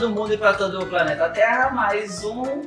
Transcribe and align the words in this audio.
todo 0.00 0.14
mundo 0.14 0.32
e 0.32 0.38
para 0.38 0.54
todo 0.54 0.80
o 0.80 0.86
planeta 0.86 1.28
Terra, 1.28 1.68
mais 1.68 2.24
um 2.24 2.62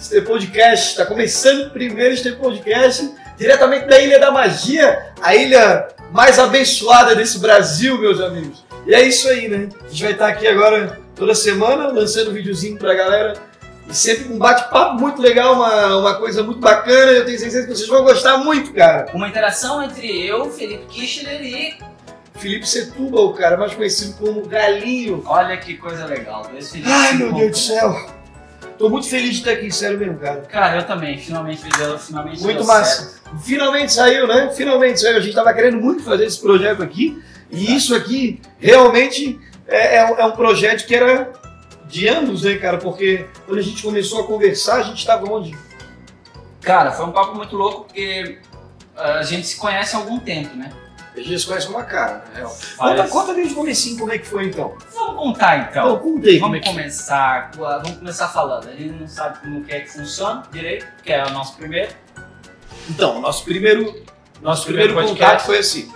Step 0.00 0.26
Podcast. 0.26 0.92
Está 0.92 1.04
começando 1.04 1.66
o 1.66 1.70
primeiro 1.70 2.16
Step 2.16 2.38
Podcast, 2.38 3.12
diretamente 3.36 3.86
da 3.86 4.00
Ilha 4.00 4.18
da 4.18 4.30
Magia, 4.30 5.12
a 5.20 5.36
ilha 5.36 5.86
mais 6.12 6.38
abençoada 6.38 7.14
desse 7.14 7.38
Brasil, 7.40 7.98
meus 7.98 8.22
amigos. 8.22 8.64
E 8.86 8.94
é 8.94 9.02
isso 9.02 9.28
aí, 9.28 9.48
né? 9.48 9.68
A 9.84 9.88
gente 9.88 10.02
vai 10.02 10.12
estar 10.12 10.28
aqui 10.28 10.48
agora 10.48 10.98
toda 11.14 11.34
semana 11.34 11.88
lançando 11.88 12.30
um 12.30 12.34
videozinho 12.34 12.78
pra 12.78 12.94
galera. 12.94 13.34
E 13.86 13.94
sempre 13.94 14.24
com 14.24 14.34
um 14.34 14.38
bate-papo 14.38 14.98
muito 14.98 15.20
legal, 15.20 15.52
uma, 15.52 15.98
uma 15.98 16.14
coisa 16.14 16.42
muito 16.42 16.60
bacana. 16.60 17.12
Eu 17.12 17.26
tenho 17.26 17.38
certeza 17.38 17.66
que 17.66 17.74
vocês 17.74 17.88
vão 17.88 18.02
gostar 18.02 18.38
muito, 18.38 18.72
cara. 18.72 19.10
Uma 19.12 19.28
interação 19.28 19.82
entre 19.82 20.26
eu, 20.26 20.50
Felipe 20.50 20.86
Kirchner 20.86 21.42
e. 21.42 21.91
Felipe 22.42 22.68
Setúbal, 22.68 23.26
o 23.26 23.34
cara 23.34 23.56
mais 23.56 23.72
conhecido 23.72 24.14
como 24.18 24.44
Galinho. 24.46 25.22
Olha 25.26 25.56
que 25.56 25.76
coisa 25.76 26.04
legal. 26.06 26.50
Esse 26.58 26.82
Ai, 26.84 27.14
meu. 27.14 27.32
Deus 27.32 27.50
do 27.52 27.56
céu. 27.56 28.10
Tô 28.76 28.88
muito 28.88 29.08
feliz 29.08 29.30
de 29.34 29.38
estar 29.38 29.52
aqui, 29.52 29.70
sério 29.70 29.96
mesmo, 29.98 30.18
cara. 30.18 30.40
Cara, 30.42 30.76
eu 30.80 30.86
também. 30.86 31.16
Finalmente 31.18 31.62
deu, 31.78 31.96
finalmente 31.98 32.42
Muito 32.42 32.64
massa. 32.64 33.02
certo. 33.22 33.38
Finalmente 33.44 33.92
saiu, 33.92 34.26
né? 34.26 34.50
Finalmente 34.54 35.00
saiu. 35.00 35.18
A 35.18 35.20
gente 35.20 35.34
tava 35.34 35.54
querendo 35.54 35.76
muito 35.80 36.02
fazer 36.02 36.24
esse 36.24 36.40
projeto 36.40 36.82
aqui. 36.82 37.22
E 37.50 37.76
isso 37.76 37.94
aqui 37.94 38.40
realmente 38.58 39.38
é, 39.68 39.98
é 39.98 40.04
um- 40.10 40.18
é 40.18 40.24
um 40.24 40.32
projeto 40.32 40.84
que 40.86 40.94
era 40.94 41.30
de 41.86 42.08
ambos, 42.08 42.42
né, 42.42 42.56
cara? 42.56 42.78
Porque 42.78 43.26
quando 43.46 43.58
a 43.58 43.62
gente 43.62 43.82
começou 43.82 44.20
a 44.22 44.26
conversar, 44.26 44.76
a 44.76 44.82
gente 44.82 44.98
estava 44.98 45.30
onde? 45.30 45.56
Cara, 46.60 46.90
foi 46.90 47.06
um 47.06 47.12
papo 47.12 47.36
muito 47.36 47.54
louco 47.56 47.84
porque 47.84 48.38
ah, 48.96 49.18
a 49.18 49.22
gente 49.22 49.46
se 49.46 49.56
conhece 49.56 49.94
há 49.94 49.98
algum 49.98 50.18
tempo, 50.18 50.56
né? 50.56 50.72
A 51.14 51.20
gente 51.20 51.46
conhece 51.46 51.68
uma 51.68 51.84
cara, 51.84 52.24
na 52.32 52.38
real. 52.38 52.56
Conta, 52.76 53.08
conta 53.08 53.34
desde 53.34 53.52
o 53.52 53.56
comecinho 53.56 53.98
como 53.98 54.12
é 54.12 54.18
que 54.18 54.26
foi, 54.26 54.46
então. 54.46 54.76
Vamos 54.94 55.16
contar 55.16 55.68
então. 55.70 55.84
Então, 55.84 55.98
contei 55.98 56.40
como 56.40 56.56
é 56.56 56.58
Vamos 56.60 56.68
que 56.68 56.74
começar, 56.74 57.50
vamos 57.54 57.90
começar 57.98 58.28
falando. 58.28 58.68
A 58.68 58.72
gente 58.72 58.92
não 58.98 59.06
sabe 59.06 59.38
como 59.40 59.62
que 59.62 59.72
é 59.72 59.80
que 59.80 59.90
funciona 59.92 60.42
direito, 60.50 60.86
que 61.02 61.12
é 61.12 61.22
o 61.26 61.30
nosso 61.30 61.56
primeiro. 61.56 61.92
Então, 62.88 63.20
nosso 63.20 63.44
primeiro, 63.44 64.04
nosso 64.40 64.64
primeiro, 64.64 64.94
primeiro 64.94 65.14
contato 65.14 65.44
podcast. 65.44 65.46
foi 65.46 65.58
assim. 65.58 65.92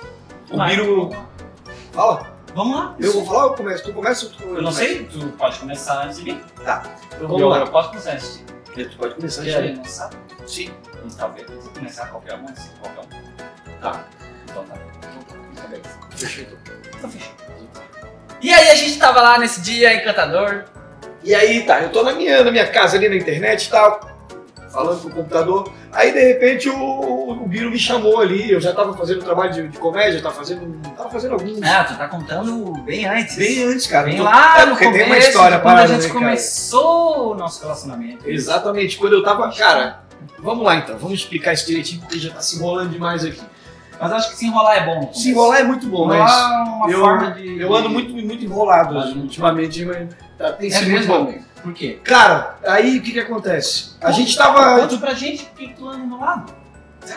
O 0.50 0.56
Vai, 0.58 0.76
Biro... 0.76 1.10
Fala. 1.92 2.36
Vamos 2.54 2.76
lá. 2.76 2.94
Eu 2.98 3.12
vou 3.12 3.26
falar 3.26 3.44
ou 3.44 3.50
eu 3.50 3.56
começo? 3.56 3.84
Tu 3.84 3.92
começa 3.92 4.26
ou 4.26 4.32
tu 4.32 4.44
Eu 4.44 4.62
não 4.62 4.72
sei, 4.72 5.04
tu 5.04 5.26
pode 5.38 5.58
começar 5.58 6.04
antes 6.04 6.18
de 6.18 6.24
mim. 6.24 6.40
Então 6.60 6.82
Eu, 7.20 7.28
vamos 7.28 7.50
lá. 7.50 7.58
eu 7.58 7.66
posso 7.68 7.88
começar 7.90 8.12
antes 8.12 8.38
de 8.38 8.44
ti. 8.84 8.90
Tu 8.90 8.96
pode 8.96 9.14
começar 9.14 9.42
Porque 9.42 9.50
já. 9.52 9.58
a 9.58 9.62
gente 9.62 9.76
não 9.78 9.84
sabe. 9.84 10.16
Sim. 10.46 10.70
E 11.06 11.14
talvez 11.14 11.46
começar 11.74 12.06
qualquer 12.06 12.34
um, 12.38 12.44
assim, 12.46 12.70
qualquer 12.80 13.00
um. 13.00 13.80
Tá. 13.80 14.04
Então 14.48 14.64
tá. 14.64 14.74
Então. 16.98 17.10
E 18.40 18.52
aí 18.52 18.70
a 18.70 18.74
gente 18.74 18.98
tava 18.98 19.20
lá 19.20 19.38
nesse 19.38 19.60
dia 19.60 19.94
encantador. 19.94 20.64
E 21.22 21.34
aí, 21.34 21.62
tá, 21.62 21.80
eu 21.80 21.90
tô 21.90 22.02
na 22.02 22.12
minha, 22.12 22.44
na 22.44 22.50
minha 22.52 22.66
casa 22.68 22.96
ali 22.96 23.08
na 23.08 23.16
internet 23.16 23.66
e 23.66 23.70
tal, 23.70 24.00
falando 24.70 25.02
com 25.02 25.08
o 25.08 25.12
computador. 25.12 25.72
Aí, 25.92 26.12
de 26.12 26.20
repente, 26.20 26.68
o, 26.68 27.30
o 27.30 27.46
Biro 27.48 27.70
me 27.70 27.78
chamou 27.78 28.20
ali. 28.20 28.52
Eu 28.52 28.60
já 28.60 28.72
tava 28.72 28.96
fazendo 28.96 29.24
trabalho 29.24 29.52
de, 29.52 29.68
de 29.68 29.78
comédia, 29.78 30.22
tava 30.22 30.34
fazendo, 30.34 30.78
tava 30.96 31.10
fazendo 31.10 31.32
alguns. 31.32 31.60
Ah, 31.62 31.84
tu 31.84 31.96
tá 31.96 32.06
contando 32.06 32.72
bem 32.84 33.06
antes. 33.06 33.36
Bem 33.36 33.64
antes, 33.64 33.86
cara. 33.86 34.06
Bem 34.06 34.18
Tô- 34.18 34.22
lá 34.22 34.60
é 34.60 34.66
porque 34.66 34.84
começo, 34.84 35.04
tem 35.04 35.12
uma 35.12 35.18
história 35.18 35.58
quando 35.58 35.78
a 35.78 35.86
gente 35.86 36.06
né, 36.06 36.12
começou 36.12 37.32
o 37.32 37.34
nosso 37.34 37.62
relacionamento. 37.62 38.28
Exatamente, 38.28 38.96
quando 38.98 39.14
eu 39.14 39.24
tava. 39.24 39.50
Cara, 39.56 40.04
vamos 40.38 40.64
lá 40.64 40.76
então, 40.76 40.98
vamos 40.98 41.18
explicar 41.18 41.54
isso 41.54 41.66
direitinho, 41.66 42.02
porque 42.02 42.18
já 42.18 42.30
tá 42.30 42.40
se 42.40 42.56
enrolando 42.56 42.90
demais 42.90 43.24
aqui. 43.24 43.40
Mas 44.00 44.12
acho 44.12 44.30
que 44.30 44.36
se 44.36 44.46
enrolar 44.46 44.76
é 44.76 44.84
bom. 44.86 45.12
Se 45.12 45.30
enrolar 45.30 45.60
é 45.60 45.64
muito 45.64 45.86
bom, 45.88 46.04
Enrolar 46.12 46.24
mas. 46.24 46.68
é 46.68 46.70
uma 46.70 46.90
eu- 46.90 47.00
forma 47.00 47.30
de... 47.32 47.60
Eu 47.60 47.74
ando 47.74 47.88
muito, 47.90 48.12
muito 48.14 48.44
enrolado 48.44 48.94
muito. 48.94 49.18
ultimamente, 49.20 49.84
mas 49.84 50.08
tá- 50.38 50.52
tem 50.52 50.68
É 50.70 50.72
sido 50.72 50.90
muito 50.90 51.08
mesmo? 51.08 51.24
bom. 51.24 51.38
Por 51.62 51.72
quê? 51.74 51.98
Cara, 52.04 52.56
aí 52.66 52.98
o 52.98 53.02
que 53.02 53.12
que 53.12 53.18
acontece? 53.20 53.96
A 54.00 54.12
gente 54.12 54.36
tava. 54.36 54.78
Conta 54.80 54.98
pra 54.98 55.14
gente 55.14 55.44
por 55.46 55.56
que 55.58 55.74
tu 55.74 55.88
anda 55.88 56.04
enrolado. 56.04 56.52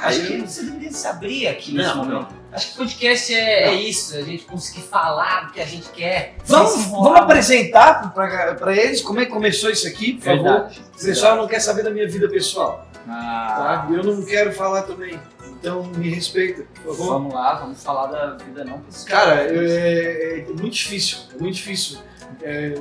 Acho 0.03 0.21
que 0.21 0.41
você 0.41 0.63
deveria 0.63 0.91
se 0.91 1.07
abrir 1.07 1.47
aqui 1.47 1.73
nesse 1.73 1.89
Não, 1.89 1.97
momento. 1.97 2.27
Acho 2.51 2.69
que 2.71 2.77
podcast 2.77 3.33
é, 3.33 3.63
é 3.69 3.73
isso, 3.75 4.15
a 4.17 4.21
gente 4.21 4.43
conseguir 4.45 4.81
falar 4.81 5.47
o 5.47 5.51
que 5.51 5.59
a 5.61 5.65
gente 5.65 5.89
quer. 5.89 6.35
Vamos, 6.45 6.85
vamos 6.85 7.15
apresentar 7.19 8.11
pra, 8.13 8.55
pra 8.55 8.75
eles 8.75 9.01
como 9.01 9.19
é 9.19 9.25
que 9.25 9.31
começou 9.31 9.69
isso 9.69 9.87
aqui, 9.87 10.13
por 10.13 10.23
favor. 10.23 10.43
Verdade. 10.43 10.81
O 10.99 11.05
pessoal 11.05 11.35
não 11.37 11.47
quer 11.47 11.59
saber 11.59 11.83
da 11.83 11.89
minha 11.91 12.07
vida 12.07 12.27
pessoal, 12.29 12.87
Ah, 13.07 13.85
tá? 13.87 13.93
Eu 13.93 14.03
não 14.03 14.23
quero 14.23 14.51
falar 14.51 14.83
também. 14.83 15.19
Então 15.59 15.83
me 15.83 16.09
respeita, 16.09 16.63
por 16.75 16.95
favor. 16.95 17.13
Vamos 17.13 17.33
lá, 17.33 17.55
vamos 17.55 17.83
falar 17.83 18.07
da 18.07 18.35
vida 18.37 18.63
não 18.63 18.79
pessoal. 18.81 19.07
Cara, 19.07 19.41
é, 19.43 20.39
é 20.39 20.45
muito 20.47 20.69
difícil, 20.71 21.19
é 21.35 21.37
muito 21.41 21.55
difícil 21.55 21.99
é, 22.41 22.75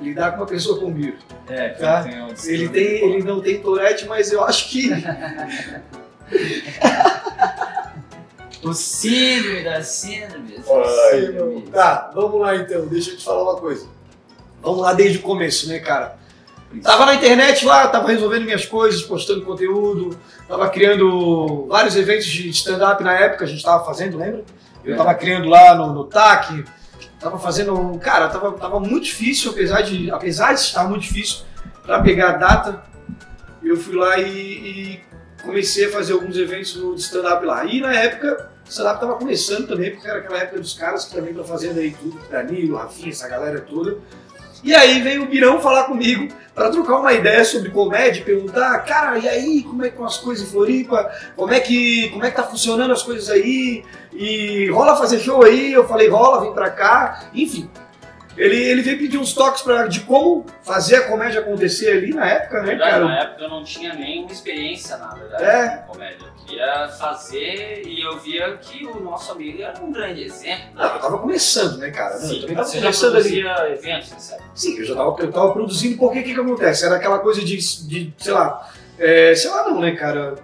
lidar 0.00 0.32
com 0.32 0.38
uma 0.38 0.46
pessoa 0.46 0.78
com 0.78 0.92
vírus. 0.92 1.20
É, 1.48 1.70
Tá. 1.70 2.02
tem 2.04 2.54
Ele, 2.54 2.68
tem, 2.68 2.84
ele 3.10 3.22
não 3.24 3.40
tem 3.40 3.60
Tourette, 3.60 4.06
mas 4.06 4.30
eu 4.32 4.44
acho 4.44 4.68
que. 4.70 4.90
O 8.62 8.72
síndrome 8.72 9.64
da 9.64 9.82
síndrome. 9.82 10.54
Ai. 11.12 11.62
Tá, 11.72 12.12
vamos 12.14 12.40
lá 12.40 12.54
então, 12.54 12.86
deixa 12.86 13.10
eu 13.10 13.16
te 13.16 13.24
falar 13.24 13.42
uma 13.42 13.56
coisa. 13.60 13.88
Vamos 14.62 14.80
lá 14.80 14.92
desde 14.92 15.18
o 15.18 15.22
começo, 15.22 15.68
né, 15.68 15.80
cara? 15.80 16.16
Tava 16.80 17.06
na 17.06 17.14
internet 17.14 17.64
lá, 17.64 17.88
tava 17.88 18.08
resolvendo 18.08 18.44
minhas 18.44 18.64
coisas, 18.64 19.02
postando 19.02 19.44
conteúdo, 19.44 20.18
tava 20.48 20.68
criando 20.70 21.66
vários 21.66 21.96
eventos 21.96 22.26
de 22.26 22.48
stand-up 22.50 23.02
na 23.02 23.12
época, 23.12 23.44
a 23.44 23.48
gente 23.48 23.62
tava 23.62 23.84
fazendo, 23.84 24.16
lembra? 24.16 24.44
Eu 24.84 24.96
tava 24.96 25.14
criando 25.14 25.48
lá 25.48 25.74
no, 25.74 25.92
no 25.92 26.04
TAC, 26.04 26.64
tava 27.20 27.38
fazendo. 27.38 27.98
Cara, 27.98 28.28
tava, 28.28 28.52
tava 28.52 28.80
muito 28.80 29.04
difícil, 29.04 29.50
apesar 29.50 29.82
de, 29.82 30.10
apesar 30.10 30.54
de 30.54 30.60
estar 30.60 30.88
muito 30.88 31.02
difícil 31.02 31.44
pra 31.84 32.00
pegar 32.00 32.30
a 32.30 32.36
data, 32.36 32.82
eu 33.62 33.76
fui 33.76 33.94
lá 33.94 34.18
e, 34.18 34.26
e 34.26 35.00
comecei 35.42 35.86
a 35.86 35.90
fazer 35.90 36.14
alguns 36.14 36.36
eventos 36.36 36.72
de 36.72 37.00
stand-up 37.00 37.44
lá. 37.44 37.64
E 37.64 37.80
na 37.80 37.94
época, 37.94 38.50
o 38.66 38.68
stand-up 38.68 39.00
tava 39.00 39.14
começando 39.14 39.68
também, 39.68 39.92
porque 39.92 40.08
era 40.08 40.18
aquela 40.18 40.38
época 40.38 40.60
dos 40.60 40.74
caras 40.74 41.04
que 41.04 41.14
também 41.14 41.30
estão 41.30 41.44
fazendo 41.44 41.78
aí 41.78 41.92
tudo, 41.92 42.18
Danilo, 42.28 42.76
Rafinha, 42.76 43.10
essa 43.10 43.28
galera 43.28 43.60
toda. 43.60 43.98
E 44.62 44.74
aí 44.74 45.00
veio 45.00 45.24
o 45.24 45.26
Birão 45.26 45.60
falar 45.60 45.84
comigo 45.84 46.32
para 46.54 46.70
trocar 46.70 47.00
uma 47.00 47.12
ideia 47.12 47.44
sobre 47.44 47.70
comédia, 47.70 48.24
perguntar, 48.24 48.78
cara, 48.80 49.18
e 49.18 49.28
aí, 49.28 49.62
como 49.62 49.82
é 49.82 49.88
que 49.88 49.94
estão 49.94 50.06
as 50.06 50.18
coisas 50.18 50.46
em 50.46 50.50
Floripa? 50.50 51.10
Como 51.34 51.52
é 51.52 51.58
que, 51.58 52.10
como 52.10 52.24
é 52.24 52.30
que 52.30 52.36
tá 52.36 52.42
funcionando 52.42 52.92
as 52.92 53.02
coisas 53.02 53.30
aí? 53.30 53.82
E 54.12 54.68
rola 54.70 54.96
fazer 54.96 55.18
show 55.18 55.42
aí? 55.42 55.72
Eu 55.72 55.88
falei, 55.88 56.08
rola, 56.08 56.42
vem 56.42 56.52
pra 56.52 56.70
cá. 56.70 57.24
Enfim, 57.34 57.68
ele, 58.36 58.56
ele 58.56 58.82
veio 58.82 58.98
pedir 58.98 59.18
uns 59.18 59.32
toques 59.34 59.62
pra, 59.62 59.86
de 59.86 60.00
como 60.00 60.46
fazer 60.62 60.96
a 60.96 61.08
comédia 61.08 61.40
acontecer 61.40 61.90
ali 61.90 62.12
na 62.14 62.26
época, 62.26 62.60
né, 62.60 62.66
Verdade, 62.68 62.90
cara? 62.92 63.04
na 63.04 63.18
época 63.20 63.42
eu 63.44 63.48
não 63.50 63.64
tinha 63.64 63.94
nenhuma 63.94 64.30
experiência, 64.32 64.96
na 64.96 65.14
verdade, 65.14 65.44
É. 65.44 65.68
com 65.86 65.92
comédia. 65.92 66.26
Eu 66.26 66.46
queria 66.46 66.88
fazer 66.88 67.82
e 67.86 68.02
eu 68.02 68.18
via 68.18 68.56
que 68.58 68.84
o 68.86 69.00
nosso 69.00 69.32
amigo 69.32 69.62
era 69.62 69.80
um 69.82 69.92
grande 69.92 70.24
exemplo. 70.24 70.64
Não, 70.74 70.82
eu 70.94 70.98
tava 71.00 71.18
começando, 71.18 71.78
né, 71.78 71.90
cara? 71.90 72.16
Não, 72.16 72.22
eu 72.22 72.28
Sim, 72.28 72.40
também 72.40 72.56
tava 72.56 72.68
você 72.68 72.76
já 72.78 72.82
começando 72.82 73.16
ali. 73.16 73.40
eventos, 73.72 74.14
sabe? 74.18 74.42
Sim, 74.54 74.78
eu 74.78 74.84
já 74.84 74.94
tava, 74.94 75.16
eu 75.20 75.32
tava 75.32 75.52
produzindo, 75.52 75.96
porque 75.98 76.18
o 76.18 76.22
que 76.24 76.34
que 76.34 76.40
acontece? 76.40 76.84
Era 76.84 76.96
aquela 76.96 77.20
coisa 77.20 77.40
de, 77.40 77.56
de 77.86 78.12
sei 78.18 78.32
lá, 78.32 78.70
é, 78.98 79.34
sei 79.34 79.50
lá 79.50 79.68
não, 79.70 79.80
né, 79.80 79.92
cara? 79.92 80.34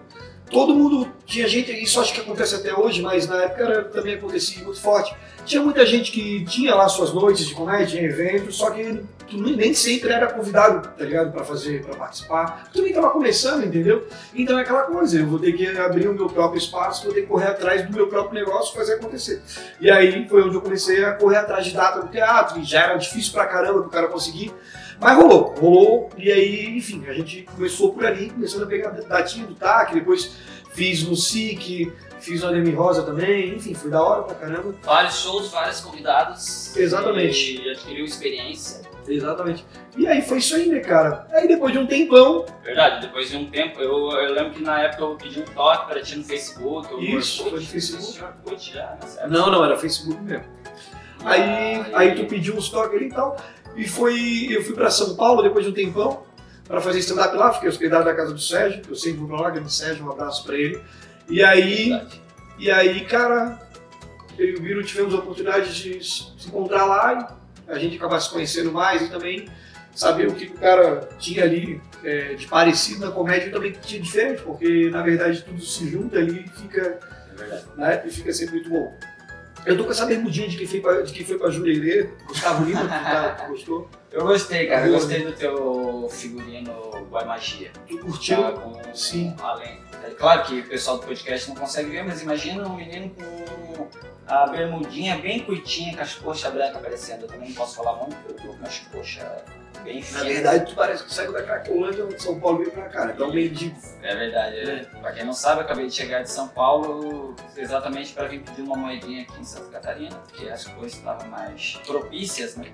Todo 0.51 0.75
mundo, 0.75 1.09
tinha 1.27 1.47
gente, 1.47 1.71
isso 1.73 2.01
acho 2.01 2.13
que 2.15 2.21
acontece 2.21 2.55
até 2.55 2.75
hoje, 2.75 3.03
mas 3.03 3.27
na 3.27 3.43
época 3.43 3.63
era, 3.63 3.85
também 3.85 4.15
acontecia 4.15 4.65
muito 4.65 4.81
forte. 4.81 5.15
Tinha 5.45 5.63
muita 5.63 5.85
gente 5.85 6.11
que 6.11 6.45
tinha 6.47 6.75
lá 6.75 6.89
suas 6.89 7.13
noites 7.13 7.47
de 7.47 7.55
comédia, 7.55 8.01
eventos, 8.01 8.57
só 8.57 8.71
que 8.71 9.03
tu 9.27 9.37
nem 9.37 9.57
nem 9.57 9.75
sempre 9.75 10.11
era 10.11 10.27
convidado, 10.27 10.89
tá 10.89 11.05
ligado, 11.05 11.33
pra 11.33 11.45
fazer, 11.45 11.83
pra 11.85 11.95
participar. 11.97 12.69
Tu 12.73 12.79
também 12.79 12.93
tava 12.93 13.11
começando, 13.11 13.65
entendeu? 13.65 14.07
Então 14.35 14.59
é 14.59 14.63
aquela 14.63 14.83
coisa, 14.83 15.19
eu 15.19 15.27
vou 15.27 15.39
ter 15.39 15.53
que 15.53 15.67
abrir 15.79 16.09
o 16.09 16.15
meu 16.15 16.29
próprio 16.29 16.59
espaço, 16.59 17.05
vou 17.05 17.13
ter 17.13 17.23
que 17.23 17.27
correr 17.27 17.49
atrás 17.49 17.87
do 17.87 17.93
meu 17.93 18.09
próprio 18.09 18.41
negócio, 18.41 18.75
fazer 18.75 18.95
acontecer. 18.95 19.43
E 19.81 19.91
aí 19.91 20.27
foi 20.29 20.43
onde 20.43 20.55
eu 20.55 20.63
comecei 20.63 21.05
a 21.05 21.13
correr 21.13 21.37
atrás 21.37 21.65
de 21.65 21.75
data 21.75 22.01
no 22.01 22.09
teatro, 22.09 22.59
e 22.59 22.65
já 22.65 22.85
era 22.85 22.97
difícil 22.97 23.33
pra 23.33 23.47
caramba 23.47 23.83
pro 23.83 23.91
cara 23.91 24.09
conseguir. 24.09 24.53
Mas 25.01 25.17
rolou, 25.17 25.55
rolou, 25.59 26.11
e 26.19 26.31
aí, 26.31 26.77
enfim, 26.77 27.05
a 27.09 27.13
gente 27.13 27.43
começou 27.55 27.93
por 27.93 28.05
ali, 28.05 28.31
começando 28.31 28.65
a 28.65 28.67
pegar 28.67 28.91
datinha 28.91 29.47
do 29.47 29.55
TAC, 29.55 29.95
depois 29.95 30.37
fiz 30.73 31.05
no 31.05 31.15
SIC, 31.15 31.93
fiz 32.19 32.43
no 32.43 32.49
Ademir 32.49 32.77
Rosa 32.77 33.03
também, 33.05 33.55
enfim, 33.55 33.75
foi 33.75 33.91
da 33.91 34.03
hora 34.03 34.23
pra 34.23 34.35
caramba. 34.35 34.75
Vários 34.83 35.21
shows, 35.21 35.51
vários 35.51 35.81
convidados. 35.81 36.77
Exatamente. 36.77 37.61
E 37.63 37.71
adquiriu 37.71 38.05
experiência. 38.05 38.83
Exatamente. 39.07 39.65
E 39.97 40.07
aí 40.07 40.21
foi 40.21 40.39
isso 40.39 40.55
aí, 40.55 40.69
né, 40.69 40.81
cara? 40.81 41.27
Aí 41.33 41.49
depois 41.49 41.73
de 41.73 41.79
um 41.79 41.87
tempão, 41.87 42.45
Verdade, 42.63 43.07
depois 43.07 43.31
de 43.31 43.37
um 43.37 43.49
tempo, 43.51 43.81
eu, 43.81 44.11
eu 44.11 44.33
lembro 44.35 44.51
que 44.53 44.63
na 44.63 44.83
época 44.83 45.03
eu 45.03 45.17
pedi 45.17 45.41
um 45.41 45.45
toque 45.45 45.87
pra 45.87 46.03
ti 46.03 46.17
no 46.17 46.25
Facebook. 46.25 46.89
Isso, 47.17 47.45
foi 47.45 47.61
no 47.61 47.67
Facebook. 47.67 48.19
Época. 48.19 49.27
não, 49.29 49.51
não, 49.51 49.65
era 49.65 49.77
Facebook 49.79 50.21
mesmo. 50.23 50.45
Aí, 51.25 51.41
Ah, 51.93 51.99
aí 51.99 52.15
tu 52.15 52.27
pediu 52.27 52.55
uns 52.55 52.69
toques 52.69 52.95
ali 52.97 53.07
e 53.07 53.11
tal, 53.13 53.37
e 53.77 53.87
foi, 53.87 54.49
eu 54.51 54.63
fui 54.63 54.75
pra 54.75 54.91
São 54.91 55.15
Paulo 55.17 55.43
depois 55.43 55.65
de 55.65 55.71
um 55.71 55.75
tempão, 55.75 56.23
pra 56.67 56.81
fazer 56.81 56.99
stand-up 56.99 57.37
lá, 57.37 57.53
fiquei 57.53 57.69
hospedado 57.69 58.05
na 58.05 58.15
casa 58.15 58.33
do 58.33 58.41
Sérgio, 58.41 58.83
eu 58.89 58.95
sempre 58.95 59.21
vou 59.21 59.41
lá, 59.41 59.51
grande 59.51 59.73
Sérgio, 59.73 60.05
um 60.05 60.11
abraço 60.11 60.45
pra 60.45 60.57
ele. 60.57 60.81
E 61.29 61.43
aí, 61.43 61.91
Verdade. 61.91 62.23
E 62.59 62.71
aí, 62.71 63.05
cara, 63.05 63.61
eu 64.37 64.49
e 64.49 64.55
o 64.57 64.61
Biro 64.61 64.83
tivemos 64.83 65.15
a 65.15 65.19
oportunidade 65.19 65.73
de 65.73 66.05
se 66.05 66.33
encontrar 66.47 66.85
lá 66.87 67.37
e 67.69 67.73
a 67.73 67.79
gente 67.79 67.97
acabar 67.97 68.19
se 68.21 68.31
conhecendo 68.31 68.73
mais 68.73 69.03
e 69.03 69.09
também 69.09 69.49
saber 69.95 70.29
o 70.29 70.35
que 70.35 70.47
o 70.47 70.55
cara 70.55 71.09
tinha 71.19 71.45
ali 71.45 71.81
é, 72.03 72.35
de 72.35 72.47
parecido 72.47 73.05
na 73.05 73.13
comédia 73.13 73.47
e 73.49 73.51
também 73.51 73.73
tinha 73.73 74.01
diferente, 74.01 74.43
porque 74.43 74.91
na 74.91 75.03
verdade 75.03 75.43
tudo 75.43 75.61
se 75.61 75.89
junta 75.89 76.19
ali 76.19 76.45
e 76.45 76.61
fica, 76.61 76.99
É 77.39 77.63
né, 77.77 78.03
e 78.07 78.11
fica 78.11 78.33
sempre 78.33 78.55
muito 78.57 78.71
bom. 78.71 78.93
Eu 79.69 79.77
tô 79.77 79.85
com 79.85 79.91
essa 79.91 80.07
bermudinha 80.07 80.49
de 80.49 80.57
quem 80.57 80.67
foi 80.67 80.81
pra, 80.81 81.03
de 81.03 81.13
quem 81.13 81.27
foi 81.27 81.39
pra 81.39 81.51
Jurerê, 81.51 82.09
Gustavo 82.27 82.65
Lima, 82.65 82.81
tu, 82.81 82.89
tá, 82.89 83.47
gostou? 83.49 83.91
Eu 84.11 84.25
gostei, 84.25 84.67
cara. 84.67 84.87
Eu 84.87 84.95
gostei 84.95 85.23
do 85.23 85.33
teu 85.33 86.09
figurino 86.11 86.73
Boy 87.11 87.25
Magia. 87.27 87.71
Tu 87.87 87.99
curtiu? 87.99 88.43
Tá 88.43 88.53
com, 88.53 88.95
Sim. 88.95 89.37
Além. 89.39 89.79
É 90.07 90.11
claro 90.11 90.45
que 90.45 90.61
o 90.61 90.69
pessoal 90.69 90.97
do 90.97 91.05
podcast 91.05 91.51
não 91.51 91.57
consegue 91.57 91.91
ver, 91.91 92.03
mas 92.03 92.23
imagina 92.23 92.67
um 92.67 92.77
menino 92.77 93.11
com 93.11 93.89
a 94.27 94.47
bermudinha 94.47 95.19
bem 95.19 95.41
curtinha, 95.41 95.95
com 95.95 96.03
as 96.03 96.15
coxas 96.15 96.51
brancas 96.51 96.77
aparecendo. 96.77 97.23
Eu 97.25 97.29
também 97.29 97.51
não 97.51 97.55
posso 97.55 97.77
falar 97.77 97.97
muito, 97.97 98.17
porque 98.17 98.47
eu 98.47 98.53
tô 98.53 98.59
com 98.59 98.65
as 98.65 98.79
coxas 98.79 99.23
Na 100.13 100.25
verdade, 100.25 100.67
tu 100.67 100.75
parece 100.75 101.05
que 101.05 101.15
saiu 101.15 101.33
da 101.33 101.43
Cracolândia 101.43 102.05
de 102.07 102.23
São 102.23 102.39
Paulo 102.39 102.59
veio 102.59 102.71
pra 102.71 102.85
cá, 102.85 103.07
né? 103.07 103.13
Então, 103.15 103.33
mendigo. 103.33 103.77
É 104.03 104.15
verdade. 104.15 104.57
É. 104.57 104.87
Pra 105.01 105.13
quem 105.13 105.25
não 105.25 105.33
sabe, 105.33 105.61
eu 105.61 105.65
acabei 105.65 105.87
de 105.87 105.95
chegar 105.95 106.23
de 106.23 106.31
São 106.31 106.49
Paulo 106.49 107.35
exatamente 107.57 108.13
para 108.13 108.29
vir 108.29 108.41
pedir 108.41 108.63
uma 108.63 108.77
moedinha 108.77 109.23
aqui 109.23 109.41
em 109.41 109.45
Santa 109.45 109.71
Catarina, 109.71 110.17
porque 110.17 110.49
as 110.49 110.65
coisas 110.65 110.99
estavam 110.99 111.27
mais 111.29 111.79
propícias, 111.87 112.57
né? 112.57 112.73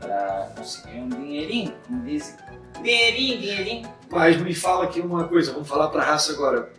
Pra 0.00 0.52
conseguir 0.56 0.98
um 0.98 1.08
dinheirinho, 1.08 1.74
como 1.86 2.04
dizem. 2.04 2.36
Dinheirinho, 2.82 3.38
dinheirinho. 3.40 3.94
Mas 4.10 4.36
me 4.36 4.54
fala 4.54 4.84
aqui 4.84 5.00
uma 5.00 5.28
coisa, 5.28 5.52
vamos 5.52 5.68
falar 5.68 5.88
pra 5.88 6.02
raça 6.02 6.32
agora. 6.32 6.70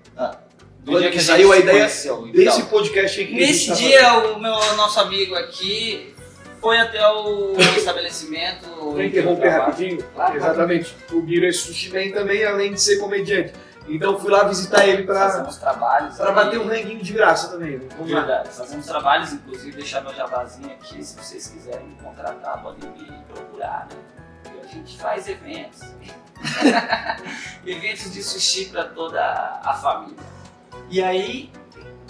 Do 0.79 0.91
Quando 0.91 1.01
dia 1.01 1.11
que 1.11 1.17
que 1.17 1.23
saiu 1.23 1.51
a 1.53 1.57
ideia 1.57 1.77
conheceu. 1.77 2.27
Desse 2.27 2.57
Então, 2.59 2.65
podcast 2.65 3.19
aí 3.19 3.27
que 3.27 3.35
a 3.35 3.45
gente 3.45 3.51
Nesse 3.51 3.67
tá 3.69 3.75
dia, 3.75 4.33
o 4.33 4.39
meu 4.39 4.51
nosso 4.75 4.99
amigo 4.99 5.33
aqui 5.35 6.12
foi 6.63 6.80
até 6.80 7.06
o 7.06 7.57
estabelecimento. 7.77 8.65
Vou 8.69 9.04
interromper 9.04 9.50
rapidinho. 9.50 10.01
Claro. 10.15 10.38
Exatamente. 10.38 10.95
O 11.12 11.21
Biro 11.21 11.45
é 11.45 11.51
sushi 11.51 11.92
man 11.92 12.12
também, 12.13 12.45
além 12.45 12.74
de 12.74 12.81
ser 12.81 13.00
comediante. 13.00 13.54
Então 13.86 14.18
fui 14.18 14.31
lá 14.31 14.45
visitar 14.45 14.88
ele 14.88 15.04
pra, 15.04 15.30
Fazemos 15.30 15.57
trabalhos. 15.57 16.21
aí. 16.21 16.33
bater 16.33 16.57
um 16.57 16.65
ranguinho 16.65 17.04
de 17.04 17.12
graça 17.12 17.50
também. 17.50 17.80
Vamos 17.98 18.10
lá. 18.10 18.21
Verdade, 18.21 18.50
fazemos 18.50 18.86
trabalhos, 18.86 19.33
inclusive 19.33 19.75
deixar 19.75 20.00
meu 20.01 20.13
jabazinho 20.13 20.71
aqui, 20.71 21.04
se 21.04 21.18
vocês 21.18 21.48
quiserem 21.48 21.86
me 21.86 21.95
contratar, 21.95 22.63
podem 22.63 22.89
me 22.92 23.24
procurar, 23.33 23.89
né? 23.92 23.98
E 24.56 24.66
a 24.66 24.68
gente 24.69 24.98
faz 24.98 25.27
eventos. 25.27 25.81
eventos 27.68 28.13
de 28.13 28.24
sushi 28.24 28.69
para 28.69 28.86
toda 28.86 29.21
a 29.21 29.74
família. 29.74 30.24
E 30.89 31.04
aí, 31.04 31.51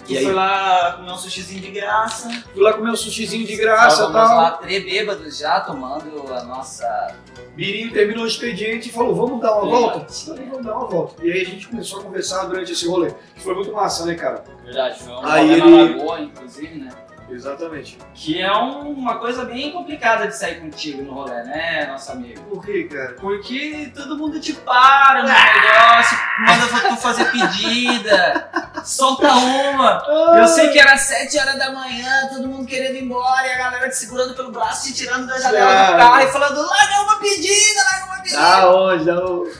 E 0.08 0.18
aí? 0.18 0.24
foi 0.24 0.32
lá 0.34 0.92
comer 0.98 1.12
um 1.12 1.16
sushizinho 1.16 1.60
de 1.62 1.70
graça. 1.70 2.28
Fui 2.52 2.62
lá 2.62 2.72
comer 2.74 2.90
um 2.90 2.96
sushizinho 2.96 3.46
de 3.46 3.56
graça 3.56 4.02
e 4.08 4.12
tal. 4.12 4.36
lá 4.36 4.50
três 4.52 4.84
bêbados 4.84 5.38
já 5.38 5.60
tomando 5.60 6.32
a 6.32 6.42
nossa. 6.44 7.14
Birinho 7.56 7.92
terminou 7.92 8.24
o 8.24 8.26
expediente 8.26 8.88
e 8.88 8.92
falou: 8.92 9.14
vamos 9.14 9.40
dar 9.40 9.56
uma 9.60 9.66
É, 9.66 9.70
volta? 9.80 10.12
Falei, 10.12 10.46
vamos 10.50 10.66
dar 10.66 10.76
uma 10.76 10.86
volta. 10.86 11.24
E 11.24 11.32
aí 11.32 11.40
a 11.42 11.44
gente 11.44 11.68
começou 11.68 12.00
a 12.00 12.02
conversar 12.02 12.44
durante 12.46 12.72
esse 12.72 12.86
rolê. 12.88 13.12
Que 13.34 13.40
foi 13.42 13.54
muito 13.54 13.72
massa, 13.72 14.04
né, 14.04 14.14
cara? 14.14 14.44
Verdade, 14.64 14.98
foi 14.98 15.12
um 15.12 15.24
Aí 15.24 15.60
rolê 15.60 15.72
na 15.72 15.82
ele- 15.82 15.94
lagoa, 15.98 16.20
inclusive, 16.20 16.78
né? 16.78 16.88
Exatamente. 17.30 17.98
Que 18.14 18.40
é 18.40 18.52
um- 18.52 18.90
uma 18.92 19.18
coisa 19.18 19.44
bem 19.44 19.72
complicada 19.72 20.26
de 20.28 20.36
sair 20.36 20.60
contigo 20.60 21.02
no 21.02 21.12
rolê, 21.14 21.42
né, 21.44 21.86
nosso 21.90 22.12
amigo? 22.12 22.40
Por 22.42 22.64
quê, 22.64 22.84
cara? 22.84 23.14
Porque 23.20 23.90
todo 23.94 24.16
mundo 24.16 24.38
te 24.40 24.52
para 24.52 25.22
no 25.22 25.28
negócio, 25.28 26.18
manda 26.40 26.88
tu 26.90 26.96
fazer 27.00 27.24
pedida, 27.32 28.50
solta 28.84 29.26
uma. 29.32 30.02
Eu 30.38 30.46
sei 30.46 30.68
que 30.68 30.78
era 30.78 30.96
7 30.96 31.38
horas 31.38 31.58
da 31.58 31.72
manhã, 31.72 32.28
todo 32.28 32.46
mundo 32.46 32.66
querendo 32.66 32.96
ir 32.96 33.04
embora 33.04 33.46
e 33.46 33.52
a 33.52 33.58
galera 33.58 33.88
te 33.88 33.96
segurando 33.96 34.34
pelo 34.34 34.52
braço, 34.52 34.84
te 34.86 34.94
tirando 34.94 35.26
da 35.26 35.38
janela 35.38 35.70
Ah. 35.72 35.90
do 35.92 35.96
carro 35.96 36.20
e 36.20 36.32
falando: 36.32 36.56
larga 36.66 37.02
uma 37.02 37.18
pedida, 37.18 37.80
larga 37.90 38.04
uma 38.06 38.16
pedida. 38.22 38.40
Da 38.40 38.70
onde? 38.70 39.04
Da 39.04 39.24
onde? 39.26 39.50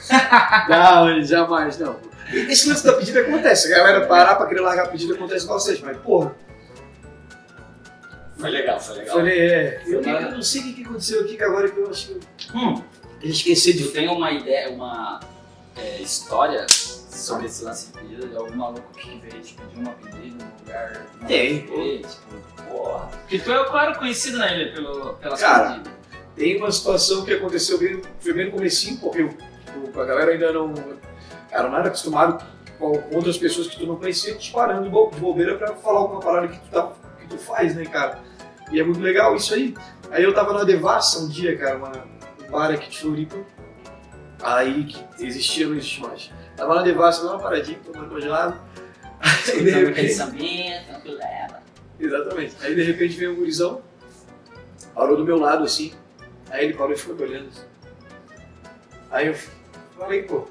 Da 0.68 1.02
onde? 1.02 1.24
Jamais, 1.24 1.78
não. 1.78 1.96
Esse 2.32 2.68
lance 2.68 2.84
da 2.84 2.92
pedida 2.94 3.20
acontece. 3.20 3.72
A 3.72 3.76
galera 3.78 4.06
parar 4.06 4.34
pra 4.36 4.46
querer 4.46 4.60
largar 4.60 4.84
a 4.86 4.88
pedida 4.88 5.14
acontece 5.14 5.46
com 5.46 5.54
vocês, 5.54 5.80
mas 5.80 5.96
porra. 5.98 6.32
Foi 8.44 8.50
legal, 8.50 8.80
foi 8.80 8.96
legal. 8.96 9.16
Falei, 9.16 9.38
é. 9.40 9.82
Eu, 9.86 10.02
Foi 10.02 10.12
eu 10.12 10.14
lá. 10.20 10.30
não 10.30 10.42
sei 10.42 10.60
o 10.60 10.64
que 10.64 10.72
que 10.74 10.82
aconteceu 10.84 11.20
aqui, 11.22 11.36
que 11.36 11.42
agora 11.44 11.70
que 11.70 11.78
eu 11.78 11.88
acho 11.90 12.06
que 12.08 12.12
eu 12.12 12.20
Hum, 12.60 12.82
eu 13.22 13.30
esqueci 13.30 13.72
de 13.72 13.84
eu 13.84 13.92
tenho 13.92 14.12
uma 14.12 14.30
ideia, 14.32 14.70
uma 14.70 15.18
é, 15.76 16.00
história 16.02 16.66
sobre 16.68 17.46
esse 17.46 17.64
lance 17.64 17.86
de 17.86 17.98
pedida 17.98 18.26
de 18.26 18.36
algum 18.36 18.54
maluco 18.54 18.92
que 18.94 19.18
veio 19.18 19.42
te 19.42 19.54
pedir 19.54 19.78
uma 19.78 19.92
pedida 19.92 20.44
num 20.44 20.50
lugar. 20.60 21.06
Tem, 21.26 21.66
ver, 21.66 22.02
Tipo, 22.02 22.68
porra. 22.68 23.06
Porque 23.06 23.38
tu 23.38 23.50
é, 23.52 23.64
claro, 23.64 23.98
conhecido 23.98 24.38
na 24.38 24.52
ilha 24.54 24.72
pelo, 24.74 25.14
pelas 25.14 25.40
Cara, 25.40 25.70
pedidas. 25.70 25.92
Tem 26.36 26.56
uma 26.58 26.70
situação 26.70 27.24
que 27.24 27.32
aconteceu 27.32 27.78
bem, 27.78 28.02
foi 28.20 28.32
bem 28.34 28.46
no 28.46 28.52
comecinho, 28.52 28.98
porque 28.98 29.22
eu, 29.22 29.30
eu- 29.94 30.00
a 30.02 30.04
galera 30.04 30.32
ainda 30.32 30.52
não. 30.52 30.74
Cara, 31.50 31.68
não 31.70 31.78
era 31.78 31.86
acostumado 31.88 32.44
com, 32.78 32.88
outras 33.14 33.38
pessoas 33.38 33.68
que 33.68 33.78
tu 33.78 33.86
não 33.86 33.96
conhecia 33.96 34.34
te 34.34 34.50
parando 34.52 34.82
de 34.84 34.90
bobeira 35.20 35.56
pra 35.56 35.74
falar 35.76 36.00
alguma 36.00 36.20
parada 36.20 36.48
que 36.48 36.58
tu, 36.58 36.68
tá, 36.70 36.92
que 37.20 37.26
tu 37.28 37.38
faz, 37.38 37.74
né, 37.76 37.84
cara? 37.86 38.18
E 38.70 38.80
é 38.80 38.84
muito 38.84 39.00
legal 39.00 39.34
isso 39.36 39.54
aí. 39.54 39.74
Aí 40.10 40.22
eu 40.22 40.34
tava 40.34 40.52
na 40.52 40.64
Devassa 40.64 41.20
um 41.20 41.28
dia, 41.28 41.56
cara, 41.56 41.76
uma, 41.76 41.90
um 42.46 42.50
bar 42.50 42.70
aqui 42.70 42.88
de 42.88 42.98
Floripa. 42.98 43.36
Aí 44.42 44.84
que 44.84 45.24
existia, 45.24 45.66
não 45.66 45.76
existe 45.76 46.00
mais. 46.00 46.30
Tava 46.56 46.74
na 46.74 46.82
Devassa, 46.82 47.22
lá 47.22 47.32
uma 47.32 47.42
paradinha, 47.42 47.78
tomando 47.84 48.08
congelado. 48.10 48.60
Aí 49.20 49.64
de 49.64 49.70
repente. 49.70 50.14
tranquilela. 50.86 51.62
Exatamente. 51.98 52.56
Aí 52.60 52.74
de 52.74 52.82
repente 52.82 53.16
veio 53.16 53.32
um 53.32 53.36
gurizão, 53.36 53.82
parou 54.94 55.16
do 55.16 55.24
meu 55.24 55.38
lado 55.38 55.64
assim. 55.64 55.92
Aí 56.50 56.66
ele 56.66 56.74
parou 56.74 56.92
e 56.92 56.96
ficou 56.96 57.14
me 57.16 57.22
olhando. 57.22 57.48
assim. 57.48 57.64
Aí 59.10 59.28
eu 59.28 59.34
falei, 59.96 60.22
pô, 60.24 60.46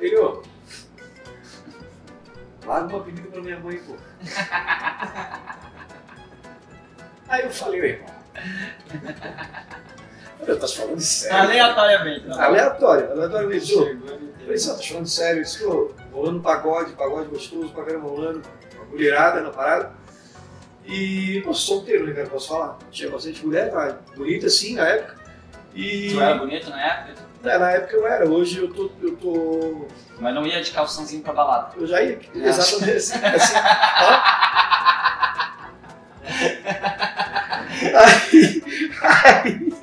ele, 0.00 0.16
ô, 0.18 0.42
larga 2.64 2.94
uma 2.94 3.04
pedida 3.04 3.28
pra 3.28 3.42
minha 3.42 3.58
mãe, 3.58 3.78
pô. 3.78 3.96
Aí 7.28 7.44
eu 7.44 7.50
falei, 7.50 7.80
ué, 7.80 7.88
irmão. 7.88 8.16
Eu 10.46 10.58
tá 10.60 10.68
falando 10.68 11.00
sério. 11.00 11.38
Aleatoriamente. 11.38 12.26
não. 12.26 12.40
Aleatório, 12.40 13.10
aleatório 13.10 13.52
eu 13.52 13.60
falei, 13.60 14.58
você 14.58 14.70
tá 14.70 14.76
falando 14.82 15.06
sério? 15.06 15.42
Isso, 15.42 15.64
pô, 15.64 15.92
rolando 16.12 16.40
pagode, 16.40 16.92
pagode 16.92 17.28
gostoso, 17.28 17.72
caramba 17.72 18.08
rolando, 18.08 18.42
mulherada 18.90 19.40
na 19.40 19.50
parada. 19.50 19.92
E, 20.84 21.42
pô, 21.44 21.52
solteiro, 21.52 22.06
né, 22.06 22.12
cara, 22.12 22.28
posso 22.28 22.48
falar? 22.48 22.78
Tinha 22.92 23.10
bastante 23.10 23.44
mulher, 23.44 23.72
tá? 23.72 23.96
Bonita 24.16 24.46
assim 24.46 24.76
na 24.76 24.86
época. 24.86 25.16
E. 25.74 26.10
Tu 26.12 26.20
era 26.20 26.34
bonito 26.36 26.70
na 26.70 26.80
época, 26.80 27.14
É, 27.44 27.58
na 27.58 27.70
época 27.72 27.96
eu 27.96 28.06
era, 28.06 28.28
hoje 28.28 28.58
eu 28.58 28.72
tô. 28.72 28.90
Eu 29.02 29.16
tô. 29.16 29.86
mas 30.20 30.32
não 30.32 30.46
ia 30.46 30.62
de 30.62 30.70
calçãozinho 30.70 31.22
pra 31.22 31.32
balada. 31.32 31.72
Eu 31.76 31.86
já 31.88 32.00
ia. 32.02 32.20
Ah. 32.36 32.38
Exatamente 32.38 32.96
assim. 32.96 33.18
assim 33.24 33.54
Aí. 37.94 38.62
Aí. 39.02 39.76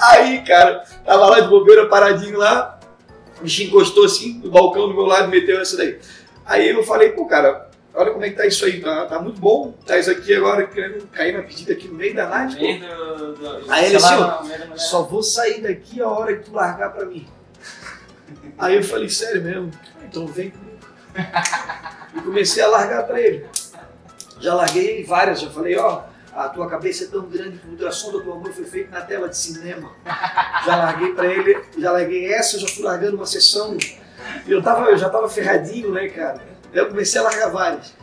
Aí, 0.00 0.42
cara, 0.42 0.84
tava 1.04 1.26
lá 1.26 1.40
de 1.40 1.48
bobeira, 1.48 1.88
paradinho 1.88 2.38
lá, 2.38 2.78
o 3.38 3.42
bichinho 3.42 3.68
encostou 3.68 4.04
assim 4.04 4.40
no 4.42 4.50
balcão 4.50 4.88
do 4.88 4.94
meu 4.94 5.04
lado 5.04 5.28
e 5.28 5.30
meteu 5.30 5.60
essa 5.60 5.76
daí. 5.76 5.98
Aí 6.44 6.68
eu 6.70 6.82
falei, 6.82 7.10
pô, 7.10 7.24
cara, 7.26 7.70
olha 7.94 8.10
como 8.10 8.24
é 8.24 8.30
que 8.30 8.36
tá 8.36 8.46
isso 8.46 8.64
aí, 8.64 8.80
tá, 8.80 9.06
tá 9.06 9.20
muito 9.20 9.40
bom, 9.40 9.72
tá 9.86 9.98
isso 9.98 10.10
aqui 10.10 10.34
agora 10.34 10.66
querendo 10.66 11.06
cair 11.08 11.32
na 11.32 11.42
pedida 11.42 11.72
aqui 11.72 11.86
no 11.86 11.94
meio 11.94 12.14
da 12.14 12.26
night, 12.28 12.56
pô. 12.56 13.14
do, 13.14 13.34
do, 13.34 13.70
Aí 13.70 13.86
ele 13.86 13.96
assim, 13.96 14.14
ó, 14.14 14.42
mulher. 14.42 14.68
Só 14.76 15.02
vou 15.02 15.22
sair 15.22 15.60
daqui 15.60 16.00
a 16.00 16.08
hora 16.08 16.36
que 16.36 16.44
tu 16.44 16.52
largar 16.52 16.92
pra 16.92 17.04
mim. 17.04 17.26
Aí 18.58 18.76
eu 18.76 18.82
falei, 18.82 19.08
sério 19.08 19.42
mesmo? 19.42 19.70
Então 20.04 20.26
vem 20.26 20.50
comigo. 20.50 20.78
E 22.14 22.20
comecei 22.20 22.62
a 22.62 22.68
largar 22.68 23.06
pra 23.06 23.20
ele. 23.20 23.46
Já 24.42 24.54
larguei 24.54 25.04
várias, 25.04 25.40
já 25.40 25.48
falei, 25.50 25.78
ó, 25.78 26.02
a 26.34 26.48
tua 26.48 26.68
cabeça 26.68 27.04
é 27.04 27.06
tão 27.06 27.22
grande 27.22 27.58
que 27.58 27.68
o 27.68 27.70
ultrassom 27.70 28.10
do 28.10 28.24
tua 28.24 28.34
mãe 28.34 28.52
foi 28.52 28.64
feito 28.64 28.90
na 28.90 29.00
tela 29.00 29.28
de 29.28 29.36
cinema. 29.36 29.92
Já 30.66 30.76
larguei 30.76 31.14
pra 31.14 31.26
ele, 31.26 31.64
já 31.78 31.92
larguei 31.92 32.34
essa, 32.34 32.58
já 32.58 32.66
fui 32.66 32.82
largando 32.82 33.16
uma 33.16 33.26
sessão. 33.26 33.78
Eu, 34.48 34.60
tava, 34.60 34.90
eu 34.90 34.98
já 34.98 35.08
tava 35.08 35.28
ferradinho, 35.28 35.92
né, 35.92 36.08
cara? 36.08 36.42
Eu 36.72 36.88
comecei 36.88 37.20
a 37.20 37.24
largar 37.24 37.50
várias. 37.50 37.94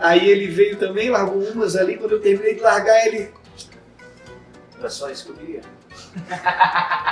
Aí 0.00 0.28
ele 0.28 0.48
veio 0.48 0.76
também, 0.78 1.10
largou 1.10 1.42
umas 1.42 1.76
ali, 1.76 1.96
quando 1.96 2.12
eu 2.12 2.20
terminei 2.20 2.56
de 2.56 2.60
largar, 2.60 3.06
ele. 3.06 3.32
Era 4.80 4.90
só 4.90 5.08
isso 5.10 5.26
que 5.26 5.30
eu 5.30 5.36
queria. 5.36 5.60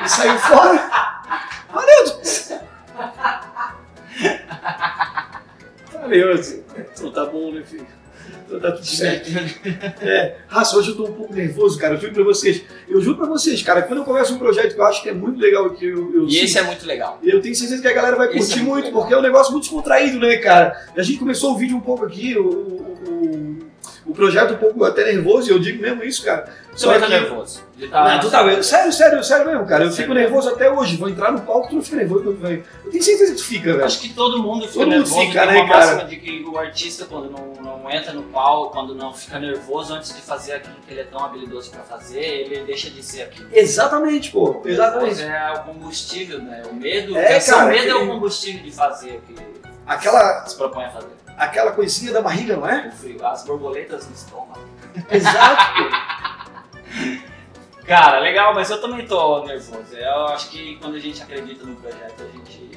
E 0.04 0.08
saiu 0.08 0.38
fora. 0.40 1.22
Valeu! 1.72 2.20
Valeu, 5.92 6.32
assim. 6.32 6.64
Então 6.76 7.12
tá 7.12 7.26
bom, 7.26 7.52
né, 7.52 7.62
filho? 7.62 7.95
Então 8.46 8.60
tá 8.60 8.70
tudo 8.72 8.86
certo. 8.86 9.28
É, 10.02 10.36
raça, 10.46 10.76
hoje 10.76 10.90
eu 10.90 10.96
tô 10.96 11.04
um 11.06 11.12
pouco 11.12 11.34
nervoso, 11.34 11.78
cara. 11.78 11.94
Eu 11.94 12.00
juro 12.00 12.12
pra 12.14 12.22
vocês. 12.24 12.62
Eu 12.88 13.00
juro 13.00 13.16
pra 13.18 13.26
vocês, 13.26 13.60
cara, 13.62 13.82
quando 13.82 13.98
eu 14.00 14.04
começo 14.04 14.34
um 14.34 14.38
projeto 14.38 14.74
que 14.74 14.80
eu 14.80 14.84
acho 14.84 15.02
que 15.02 15.08
é 15.08 15.12
muito 15.12 15.38
legal 15.40 15.70
que 15.70 15.84
eu, 15.84 16.14
eu 16.14 16.26
E 16.28 16.38
esse 16.38 16.56
é 16.58 16.62
muito 16.62 16.86
legal. 16.86 17.18
eu 17.22 17.40
tenho 17.40 17.54
certeza 17.54 17.82
que 17.82 17.88
a 17.88 17.92
galera 17.92 18.16
vai 18.16 18.28
Esse 18.28 18.38
curtir 18.38 18.58
é 18.60 18.62
muito 18.62 18.72
muito, 18.84 18.92
porque 18.92 19.12
é 19.14 19.18
um 19.18 19.22
negócio 19.22 19.52
muito 19.52 19.64
descontraído, 19.64 20.18
né, 20.20 20.36
cara? 20.36 20.76
A 20.96 21.02
gente 21.02 21.18
começou 21.18 21.52
o 21.54 21.58
vídeo 21.58 21.76
um 21.76 21.80
pouco 21.80 22.04
aqui, 22.04 22.36
o, 22.38 22.48
o, 22.48 23.10
o- 23.10 23.45
o 24.06 24.14
projeto 24.14 24.54
um 24.54 24.56
pouco 24.56 24.84
até 24.84 25.04
nervoso, 25.04 25.50
e 25.50 25.52
eu 25.52 25.58
digo 25.58 25.82
mesmo 25.82 26.04
isso, 26.04 26.24
cara. 26.24 26.48
Só 26.74 26.98
que... 26.98 27.08
nervoso. 27.08 27.64
Tá 27.90 28.14
não, 28.14 28.20
tu 28.20 28.30
tá, 28.30 28.62
sério, 28.62 28.92
sério, 28.92 29.24
sério 29.24 29.46
mesmo, 29.46 29.66
cara. 29.66 29.84
Eu 29.84 29.90
sério 29.90 30.04
fico 30.04 30.14
nervoso 30.14 30.48
até 30.48 30.70
hoje. 30.70 30.96
Vou 30.96 31.08
entrar 31.08 31.32
no 31.32 31.40
palco, 31.40 31.68
tu 31.68 31.74
não 31.74 31.82
fica 31.82 31.96
nervoso. 31.96 32.24
Eu 32.24 32.90
tenho 32.90 33.02
certeza 33.02 33.32
que 33.32 33.38
tu 33.38 33.44
fica, 33.44 33.72
velho. 33.72 33.84
Acho 33.84 34.00
que 34.00 34.10
todo 34.10 34.42
mundo 34.42 34.66
fica 34.66 34.80
todo 34.80 34.88
nervoso. 34.88 35.14
Mundo 35.14 35.26
fica, 35.26 35.46
né, 35.46 35.68
cara? 35.68 36.04
de 36.04 36.16
que 36.16 36.44
o 36.44 36.58
artista, 36.58 37.04
quando 37.04 37.30
não, 37.30 37.54
não 37.62 37.90
entra 37.90 38.12
no 38.12 38.22
palco, 38.24 38.72
quando 38.72 38.94
não 38.94 39.12
fica 39.12 39.38
nervoso 39.38 39.92
antes 39.92 40.14
de 40.14 40.22
fazer 40.22 40.54
aquilo 40.54 40.76
que 40.86 40.92
ele 40.92 41.00
é 41.00 41.04
tão 41.04 41.22
habilidoso 41.22 41.70
pra 41.70 41.82
fazer, 41.82 42.22
ele 42.22 42.64
deixa 42.64 42.88
de 42.88 43.02
ser 43.02 43.22
aquilo. 43.22 43.48
Exatamente, 43.52 44.30
pô. 44.30 44.62
Exatamente. 44.64 45.22
É 45.22 45.52
o 45.54 45.64
combustível, 45.64 46.38
né? 46.40 46.62
O 46.70 46.74
medo, 46.74 47.16
é, 47.16 47.40
cara, 47.40 47.66
o 47.66 47.68
medo 47.68 47.90
é 47.90 47.94
o 47.94 48.06
combustível 48.06 48.62
de 48.62 48.70
fazer 48.70 49.16
o 49.16 49.20
que 49.22 49.34
aquela, 49.86 50.46
se 50.46 50.56
propõe 50.56 50.84
a 50.84 50.90
fazer. 50.90 51.25
Aquela 51.36 51.72
coisinha 51.72 52.12
da 52.12 52.22
barriga, 52.22 52.56
não 52.56 52.68
é? 52.68 52.88
O 52.88 52.92
frio, 52.92 53.26
as 53.26 53.44
borboletas 53.44 54.06
no 54.06 54.14
estômago. 54.14 54.60
Exato. 55.10 55.64
Cara, 57.86 58.18
legal, 58.18 58.52
mas 58.52 58.68
eu 58.68 58.80
também 58.80 59.06
tô 59.06 59.44
nervoso. 59.44 59.94
Eu 59.94 60.26
acho 60.28 60.50
que 60.50 60.76
quando 60.76 60.96
a 60.96 60.98
gente 60.98 61.22
acredita 61.22 61.64
no 61.64 61.76
projeto, 61.76 62.20
a 62.20 62.36
gente 62.36 62.76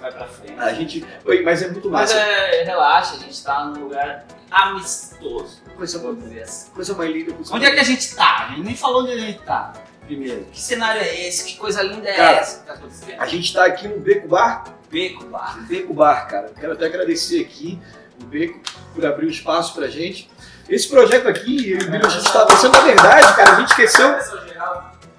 vai 0.00 0.10
pra 0.12 0.26
frente. 0.26 0.58
A 0.58 0.72
gente. 0.72 1.06
Oi, 1.26 1.42
mas 1.42 1.62
é 1.62 1.68
muito 1.68 1.90
massa. 1.90 2.14
Mas 2.14 2.24
é, 2.24 2.62
relaxa, 2.62 3.16
a 3.16 3.18
gente 3.18 3.44
tá 3.44 3.64
num 3.66 3.84
lugar 3.84 4.24
amistoso. 4.50 5.62
Coisa, 5.76 5.98
vou 5.98 6.14
dizer 6.14 6.42
assim. 6.42 6.70
coisa 6.70 6.94
mais 6.94 7.10
linda. 7.10 7.34
Onde 7.50 7.66
é 7.66 7.70
que 7.72 7.80
a 7.80 7.84
gente 7.84 8.14
tá? 8.14 8.46
A 8.46 8.48
gente 8.50 8.62
nem 8.62 8.76
falou 8.76 9.02
onde 9.02 9.12
a 9.12 9.18
gente 9.18 9.40
tá. 9.40 9.72
Primeiro, 10.06 10.44
que 10.52 10.60
cenário 10.60 11.00
é 11.00 11.26
esse? 11.28 11.44
Que 11.44 11.56
coisa 11.56 11.82
linda 11.82 12.08
é 12.08 12.14
cara, 12.14 12.36
essa 12.36 12.60
que 12.60 12.66
tá 12.66 12.72
acontecendo? 12.74 13.20
A 13.20 13.26
gente 13.26 13.52
tá 13.52 13.64
aqui 13.64 13.88
no 13.88 13.98
Beco 14.00 14.28
Bar. 14.28 14.64
Beco 14.90 15.24
Bar. 15.26 15.66
Beco 15.66 15.94
Bar, 15.94 16.28
cara. 16.28 16.52
Quero 16.58 16.72
até 16.74 16.86
agradecer 16.86 17.40
aqui 17.40 17.80
o 18.20 18.26
Beco 18.26 18.60
por 18.94 19.04
abrir 19.06 19.26
o 19.26 19.30
espaço 19.30 19.74
pra 19.74 19.88
gente. 19.88 20.30
Esse 20.68 20.88
projeto 20.88 21.28
aqui, 21.28 21.72
eu 21.72 21.78
e 21.78 21.96
a 21.96 22.08
gente 22.08 22.26
está 22.26 22.46
pensando, 22.46 22.72
na 22.72 22.80
verdade, 22.80 23.36
cara, 23.36 23.56
a 23.56 23.60
gente 23.60 23.70
esqueceu. 23.70 24.16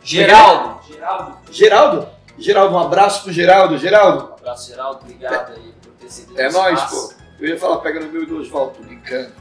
Geraldo. 0.03 0.81
Geraldo. 0.87 1.37
Geraldo? 1.51 2.09
Geraldo, 2.37 2.75
um 2.75 2.79
abraço 2.79 3.23
pro 3.23 3.31
Geraldo. 3.31 3.77
Geraldo. 3.77 4.29
Um 4.31 4.33
abraço, 4.35 4.69
Geraldo. 4.69 4.99
Obrigado 5.01 5.53
aí 5.53 5.73
por 5.81 5.91
ter 5.93 6.11
sido 6.11 6.39
É 6.39 6.51
nóis, 6.51 6.81
pô. 6.81 7.13
Eu 7.39 7.49
ia 7.49 7.59
falar, 7.59 7.77
pega 7.79 7.99
no 7.99 8.11
meu 8.11 8.25
do 8.25 8.39
Oswaldo, 8.39 8.83
brincando. 8.83 9.31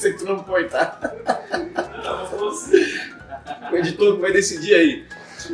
Que 0.00 0.12
tu 0.14 0.24
não 0.24 0.42
põe, 0.42 0.68
tá? 0.68 0.98
o 3.72 3.76
editor 3.76 4.18
vai 4.18 4.32
decidir 4.32 4.74
aí. 4.74 5.04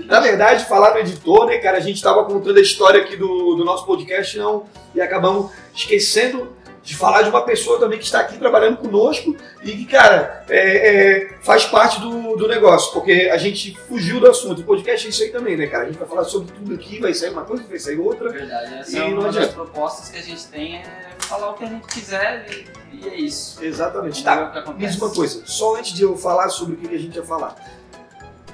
Na 0.07 0.21
verdade, 0.21 0.66
falar 0.66 0.99
editor, 1.00 1.47
né, 1.47 1.59
cara, 1.59 1.78
a 1.78 1.80
gente 1.80 1.97
estava 1.97 2.25
contando 2.25 2.59
a 2.59 2.62
história 2.62 3.00
aqui 3.00 3.16
do, 3.16 3.54
do 3.54 3.64
nosso 3.64 3.87
podcast, 3.87 4.37
não, 4.37 4.66
e 4.95 5.00
acabamos 5.00 5.50
esquecendo 5.75 6.52
de 6.82 6.97
falar 6.97 7.23
de 7.23 7.30
uma 7.30 7.42
pessoa 7.42 7.78
também 7.78 7.99
que 7.99 8.04
está 8.04 8.20
aqui 8.20 8.38
trabalhando 8.38 8.78
conosco 8.78 9.37
e 9.62 9.73
que, 9.73 9.85
cara, 9.85 10.44
é, 10.49 10.58
é, 10.58 11.38
faz 11.42 11.64
parte 11.66 12.00
do, 12.00 12.37
do 12.37 12.49
negócio, 12.49 12.92
porque 12.92 13.28
a 13.32 13.37
gente 13.37 13.76
fugiu 13.88 14.20
do 14.20 14.28
assunto. 14.28 14.62
O 14.62 14.64
podcast 14.64 15.06
é 15.06 15.11
isso 15.11 15.23
aí 15.23 15.30
também, 15.30 15.56
né, 15.56 15.66
cara? 15.66 15.85
A 15.85 15.87
gente 15.87 15.99
vai 15.99 16.08
falar 16.08 16.25
sobre 16.25 16.52
tudo 16.52 16.75
aqui, 16.75 16.99
vai 17.00 17.12
sair 17.12 17.30
uma 17.30 17.44
coisa, 17.44 17.64
vai 17.64 17.78
sair 17.78 17.99
outra. 17.99 18.30
Verdade, 18.30 18.75
essa 18.75 18.97
e 18.97 19.00
é 19.00 19.04
uma 19.04 19.30
das 19.30 19.49
propostas 19.49 20.08
que 20.08 20.18
a 20.18 20.23
gente 20.23 20.47
tem 20.47 20.76
é 20.76 21.08
falar 21.18 21.50
o 21.50 21.54
que 21.54 21.64
a 21.64 21.68
gente 21.68 21.87
quiser 21.87 22.47
e, 22.92 22.97
e 22.97 23.08
é 23.08 23.16
isso. 23.16 23.62
Exatamente. 23.62 24.25
Tá, 24.25 24.64
diz 24.76 24.97
uma 24.97 25.11
coisa, 25.11 25.42
só 25.44 25.76
antes 25.76 25.92
de 25.92 26.02
eu 26.02 26.16
falar 26.16 26.49
sobre 26.49 26.75
o 26.75 26.78
que 26.78 26.94
a 26.94 26.99
gente 26.99 27.16
ia 27.16 27.25
falar, 27.25 27.54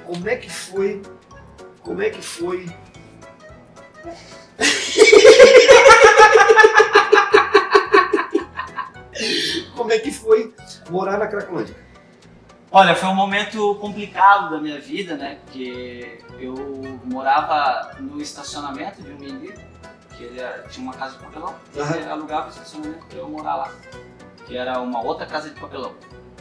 como 0.05 0.27
é 0.27 0.35
que 0.35 0.51
foi, 0.51 1.01
como 1.81 2.01
é 2.01 2.09
que 2.09 2.21
foi... 2.21 2.65
Como 9.85 9.93
é 9.93 9.99
que 9.99 10.11
foi 10.11 10.51
morar 10.89 11.19
na 11.19 11.27
Cracolândia? 11.27 11.75
Olha, 12.71 12.95
foi 12.95 13.07
um 13.07 13.13
momento 13.13 13.75
complicado 13.75 14.49
da 14.49 14.59
minha 14.59 14.81
vida, 14.81 15.15
né? 15.15 15.37
Porque 15.45 16.23
eu 16.39 16.55
morava 17.03 17.95
no 17.99 18.19
estacionamento 18.19 19.03
de 19.03 19.11
um 19.11 19.19
menino, 19.19 19.53
que 20.17 20.23
ele 20.23 20.41
tinha 20.71 20.83
uma 20.83 20.93
casa 20.95 21.19
de 21.19 21.23
papelão, 21.23 21.53
e 21.71 21.79
uhum. 21.79 21.95
ele 21.97 22.09
alugava 22.09 22.47
o 22.47 22.49
estacionamento 22.49 23.05
para 23.05 23.19
eu 23.19 23.29
morar 23.29 23.57
lá. 23.57 23.71
Que 24.47 24.57
era 24.57 24.81
uma 24.81 25.03
outra 25.03 25.27
casa 25.27 25.51
de 25.51 25.59
papelão. 25.59 25.93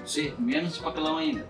Sim. 0.06 0.34
Menos 0.38 0.76
de 0.76 0.80
papelão 0.80 1.18
ainda. 1.18 1.46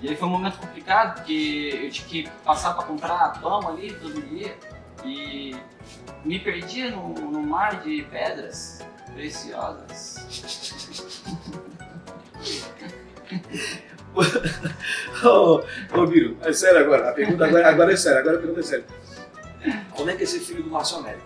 E 0.00 0.08
aí 0.08 0.16
foi 0.16 0.28
um 0.28 0.30
momento 0.32 0.56
complicado, 0.56 1.16
porque 1.16 1.82
eu 1.82 1.90
tinha 1.90 2.08
que 2.08 2.30
passar 2.46 2.72
para 2.72 2.84
comprar 2.86 3.38
pão 3.42 3.68
ali 3.68 3.92
todo 3.92 4.22
dia 4.22 4.56
e 5.04 5.54
me 6.24 6.40
perdia 6.40 6.92
no, 6.92 7.12
no 7.12 7.42
mar 7.42 7.82
de 7.82 8.04
pedras 8.04 8.80
preciosas. 9.14 10.16
ô, 15.24 15.62
ô 15.94 16.06
Biro, 16.06 16.36
é 16.42 16.52
sério 16.52 16.80
agora. 16.80 17.10
A 17.10 17.12
pergunta 17.12 17.44
agora, 17.44 17.68
agora 17.68 17.92
é 17.92 17.96
séria. 17.96 18.20
Agora 18.20 18.36
a 18.36 18.38
pergunta 18.38 18.60
é 18.60 18.62
séria. 18.62 18.84
Como 19.90 20.10
é 20.10 20.14
que 20.14 20.22
é 20.22 20.26
ser 20.26 20.40
filho 20.40 20.62
do 20.62 20.70
Márcio 20.70 20.98
Américo? 20.98 21.24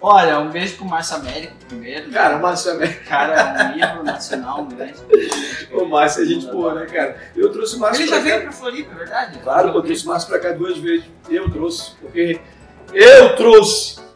Olha, 0.00 0.38
um 0.38 0.50
beijo 0.50 0.76
pro 0.76 0.84
Márcio 0.84 1.16
Américo 1.16 1.54
primeiro. 1.68 2.10
Cara, 2.10 2.36
o 2.36 2.42
Márcio 2.42 2.72
Américo. 2.72 3.04
Cara, 3.08 3.34
é 3.34 3.64
um 3.64 3.72
livro 3.74 4.04
nacional, 4.04 4.60
um 4.60 4.68
grande. 4.68 4.94
O 5.72 5.84
Márcio 5.86 6.22
é 6.22 6.26
gente 6.26 6.46
boa, 6.46 6.74
né, 6.74 6.86
cara? 6.86 7.16
Eu 7.34 7.50
trouxe 7.50 7.76
o 7.76 7.78
Márcio 7.80 8.02
Ele 8.02 8.10
já 8.10 8.20
veio 8.20 8.42
pra 8.42 8.52
Floripa, 8.52 8.92
é 8.92 8.98
verdade? 8.98 9.38
Claro, 9.38 9.68
eu 9.68 9.82
trouxe 9.82 10.04
o 10.04 10.08
Márcio 10.08 10.28
pra 10.28 10.38
cá 10.38 10.52
duas 10.52 10.76
vezes. 10.78 11.06
Eu 11.28 11.50
trouxe, 11.50 11.96
porque 12.00 12.38
eu 12.92 13.34
trouxe 13.36 14.06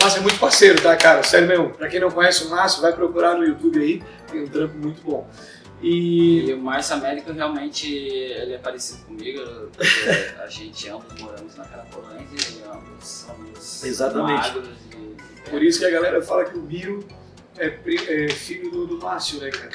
Márcio 0.00 0.18
é 0.18 0.22
muito 0.22 0.38
parceiro, 0.38 0.80
tá, 0.80 0.94
cara? 0.96 1.22
Sério 1.22 1.48
mesmo. 1.48 1.70
Pra 1.70 1.88
quem 1.88 2.00
não 2.00 2.10
conhece 2.10 2.44
o 2.44 2.50
Márcio, 2.50 2.82
vai 2.82 2.92
procurar 2.92 3.34
no 3.34 3.44
YouTube 3.44 3.78
aí. 3.80 4.02
Tem 4.30 4.42
um 4.42 4.48
trampo 4.48 4.76
muito 4.78 5.02
bom. 5.02 5.28
E... 5.82 6.46
e 6.48 6.52
o 6.54 6.60
Márcio 6.60 6.96
Américo 6.96 7.32
realmente 7.32 7.92
ele 7.92 8.54
é 8.54 8.58
parecido 8.58 9.04
comigo. 9.04 9.40
a 10.42 10.48
gente 10.48 10.88
ambos 10.88 11.20
moramos 11.20 11.56
na 11.56 11.64
Caracolândia 11.64 12.38
e 12.56 12.62
ambos 12.64 13.06
somos 13.06 13.84
Exatamente. 13.84 14.52
Por 15.50 15.62
isso 15.62 15.78
que 15.78 15.84
a 15.84 15.90
galera 15.90 16.22
fala 16.22 16.44
que 16.44 16.58
o 16.58 16.62
Biro 16.62 17.06
é, 17.56 17.66
é 17.66 18.28
filho 18.28 18.70
do, 18.70 18.86
do 18.86 18.98
Márcio, 18.98 19.40
né, 19.40 19.50
cara? 19.50 19.70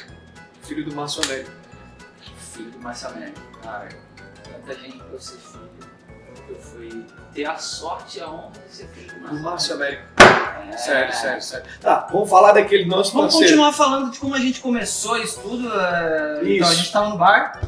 Filho 0.62 0.84
do 0.84 0.94
Márcio 0.94 1.24
Américo. 1.24 1.50
Filho 2.54 2.70
do 2.70 2.78
Márcio 2.78 3.08
Américo. 3.08 3.40
Cara, 3.62 3.88
tanta 4.44 4.78
gente 4.78 4.98
pra 4.98 5.18
ser 5.18 5.38
filho 5.38 5.91
eu 6.52 6.60
fui 6.60 7.04
ter 7.34 7.46
a 7.46 7.56
sorte 7.56 8.18
e 8.18 8.20
a 8.20 8.28
honra 8.28 8.52
de 8.68 8.74
ser 8.74 8.86
filho 8.88 9.28
do 9.28 9.40
Márcio 9.40 9.74
Américo. 9.74 10.02
É... 10.18 10.76
Sério, 10.76 11.14
sério, 11.14 11.42
sério. 11.42 11.66
Tá, 11.80 12.06
vamos 12.10 12.28
falar 12.28 12.52
daquele 12.52 12.84
nosso 12.84 13.12
Vamos 13.12 13.32
parceiro. 13.32 13.52
continuar 13.56 13.72
falando 13.72 14.10
de 14.10 14.18
como 14.18 14.34
a 14.34 14.38
gente 14.38 14.60
começou 14.60 15.16
isso 15.16 15.40
tudo. 15.40 15.68
É... 15.72 16.42
Isso. 16.42 16.52
Então, 16.52 16.68
a 16.68 16.74
gente 16.74 16.86
estava 16.86 17.08
no 17.08 17.18
bar. 17.18 17.60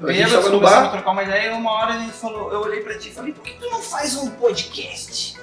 A 0.00 0.12
gente 0.12 0.26
estava 0.26 0.48
no 0.50 0.60
bar. 0.60 0.84
a 0.84 0.88
trocar 0.90 1.10
uma 1.10 1.22
ideia 1.22 1.50
e 1.50 1.52
uma 1.54 1.72
hora 1.72 1.94
a 1.94 1.98
gente 1.98 2.12
falou, 2.12 2.52
eu 2.52 2.60
olhei 2.60 2.80
pra 2.80 2.98
ti 2.98 3.08
e 3.08 3.12
falei, 3.12 3.32
por 3.32 3.42
que 3.42 3.54
tu 3.54 3.70
não 3.70 3.80
faz 3.80 4.14
um 4.16 4.30
podcast? 4.30 5.36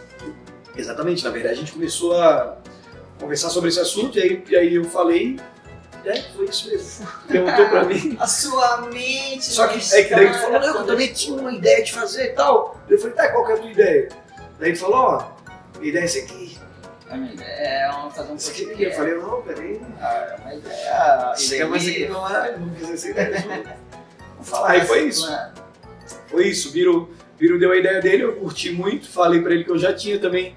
Exatamente, 0.76 1.24
na 1.24 1.32
verdade 1.32 1.56
a 1.56 1.58
gente 1.58 1.72
começou 1.72 2.20
a 2.20 2.58
conversar 3.20 3.50
sobre 3.50 3.70
esse 3.70 3.80
assunto 3.80 4.18
e 4.18 4.22
aí, 4.22 4.44
e 4.48 4.56
aí 4.56 4.76
eu 4.76 4.84
falei, 4.86 5.40
é, 6.06 6.22
foi 6.36 6.46
isso 6.46 6.70
mesmo. 6.70 7.08
Perguntou 7.28 7.70
pra 7.70 7.84
mim. 7.86 8.18
A 8.20 8.28
sua 8.28 8.82
mente. 8.92 9.46
Só 9.46 9.68
que 9.68 9.80
é 9.96 10.04
que 10.04 10.16
daí 10.16 10.32
tu 10.32 10.40
falou, 10.40 10.60
não, 10.60 10.80
eu 10.80 10.86
também 10.86 11.14
tinha 11.14 11.40
uma 11.40 11.52
ideia 11.52 11.84
de 11.84 11.94
fazer 11.94 12.26
e 12.26 12.34
tal. 12.34 12.80
Eu 12.90 12.98
falei, 12.98 13.16
tá, 13.16 13.30
qual 13.30 13.46
que 13.46 13.52
é 13.52 13.56
a 13.56 13.58
tua 13.58 13.72
ideia? 13.72 14.10
Daí 14.60 14.70
ele 14.70 14.78
falou, 14.78 14.96
ó, 14.96 15.32
a 15.80 15.86
ideia 15.86 16.04
é 16.04 16.06
essa 16.06 16.20
aqui. 16.20 16.58
A 17.10 17.16
minha 17.16 17.34
ideia 17.34 17.48
é 17.48 17.92
fazer 18.10 18.32
um 18.32 18.38
podcast. 18.38 18.84
Eu 18.84 18.92
falei, 18.92 19.14
não, 19.16 19.42
peraí. 19.42 19.82
Ah, 20.00 20.36
uma 20.42 20.54
ideia. 20.54 21.34
Isso 21.36 21.56
é 21.56 21.66
mais 21.66 21.88
aqui 21.88 22.08
não 22.08 22.30
é, 22.30 22.58
não 22.58 22.70
quis 22.70 22.90
essa 22.90 23.10
ideia. 23.10 23.44
Vamos 24.34 24.50
falar. 24.50 24.72
Aí 24.72 24.82
foi 24.82 25.08
isso. 25.08 25.28
Foi 26.28 26.48
isso, 26.48 26.72
Biro, 26.72 27.10
Biro 27.38 27.60
deu 27.60 27.72
a 27.72 27.78
ideia 27.78 28.02
dele, 28.02 28.24
eu 28.24 28.36
curti 28.36 28.72
muito, 28.72 29.08
falei 29.08 29.42
pra 29.42 29.54
ele 29.54 29.64
que 29.64 29.72
eu 29.72 29.78
já 29.78 29.94
tinha 29.94 30.18
também 30.20 30.56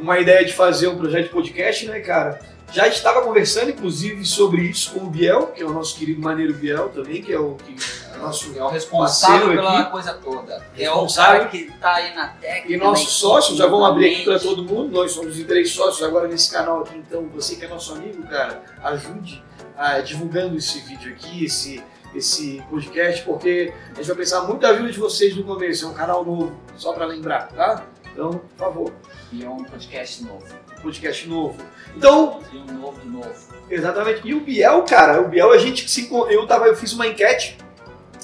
uma 0.00 0.18
ideia 0.18 0.44
de 0.44 0.52
fazer 0.52 0.88
um 0.88 0.98
projeto 0.98 1.24
de 1.24 1.30
podcast, 1.30 1.86
né, 1.86 2.00
cara? 2.00 2.40
Já 2.74 2.88
estava 2.88 3.22
conversando, 3.22 3.70
inclusive, 3.70 4.24
sobre 4.24 4.62
isso 4.62 4.94
com 4.94 5.04
o 5.04 5.06
Biel, 5.08 5.46
que 5.46 5.62
é 5.62 5.64
o 5.64 5.72
nosso 5.72 5.96
querido 5.96 6.20
Maneiro 6.20 6.52
Biel 6.54 6.88
também, 6.88 7.22
que 7.22 7.32
é 7.32 7.38
o 7.38 7.54
que 7.54 7.76
é 8.12 8.18
nosso 8.18 8.52
é 8.58 8.64
o 8.64 8.68
responsável 8.68 9.50
pela 9.50 9.78
aqui. 9.80 9.90
coisa 9.92 10.14
toda. 10.14 10.60
É 10.76 10.90
o 10.90 11.06
cara 11.06 11.46
que 11.46 11.58
está 11.58 11.94
aí 11.94 12.12
na 12.16 12.26
técnica. 12.26 12.72
E 12.72 12.76
nosso 12.76 13.08
sócio, 13.12 13.54
já 13.54 13.68
vamos 13.68 13.88
abrir 13.88 14.12
aqui 14.12 14.24
para 14.24 14.40
todo 14.40 14.64
mundo. 14.64 14.90
Nós 14.90 15.12
somos 15.12 15.38
em 15.38 15.44
três 15.44 15.70
sócios 15.70 16.02
agora 16.02 16.26
nesse 16.26 16.50
canal 16.50 16.80
aqui, 16.80 16.96
então 16.98 17.28
você 17.28 17.54
que 17.54 17.64
é 17.64 17.68
nosso 17.68 17.92
amigo, 17.92 18.24
cara, 18.24 18.60
ajude 18.82 19.40
a, 19.76 20.00
divulgando 20.00 20.56
esse 20.56 20.80
vídeo 20.80 21.12
aqui, 21.12 21.44
esse, 21.44 21.80
esse 22.12 22.60
podcast, 22.68 23.22
porque 23.22 23.72
a 23.92 23.98
gente 23.98 24.08
vai 24.08 24.16
pensar 24.16 24.40
muito 24.40 24.62
da 24.62 24.72
vida 24.72 24.90
de 24.90 24.98
vocês 24.98 25.36
no 25.36 25.44
começo. 25.44 25.84
É 25.84 25.88
um 25.88 25.94
canal 25.94 26.24
novo, 26.24 26.60
só 26.76 26.92
para 26.92 27.06
lembrar, 27.06 27.46
tá? 27.52 27.84
Então, 28.12 28.30
por 28.32 28.56
favor. 28.56 28.92
E 29.32 29.44
é 29.44 29.48
um 29.48 29.62
podcast 29.62 30.24
novo. 30.24 30.63
Podcast 30.84 31.28
novo. 31.28 31.56
Então. 31.96 32.40
E 32.52 32.58
um 32.58 32.78
novo 32.78 33.04
novo. 33.04 33.34
Exatamente. 33.70 34.20
E 34.24 34.34
o 34.34 34.40
Biel, 34.40 34.82
cara, 34.82 35.20
o 35.20 35.28
Biel 35.28 35.50
a 35.50 35.58
gente 35.58 35.90
se. 35.90 36.08
Eu, 36.12 36.46
tava, 36.46 36.66
eu 36.66 36.76
fiz 36.76 36.92
uma 36.92 37.06
enquete. 37.06 37.58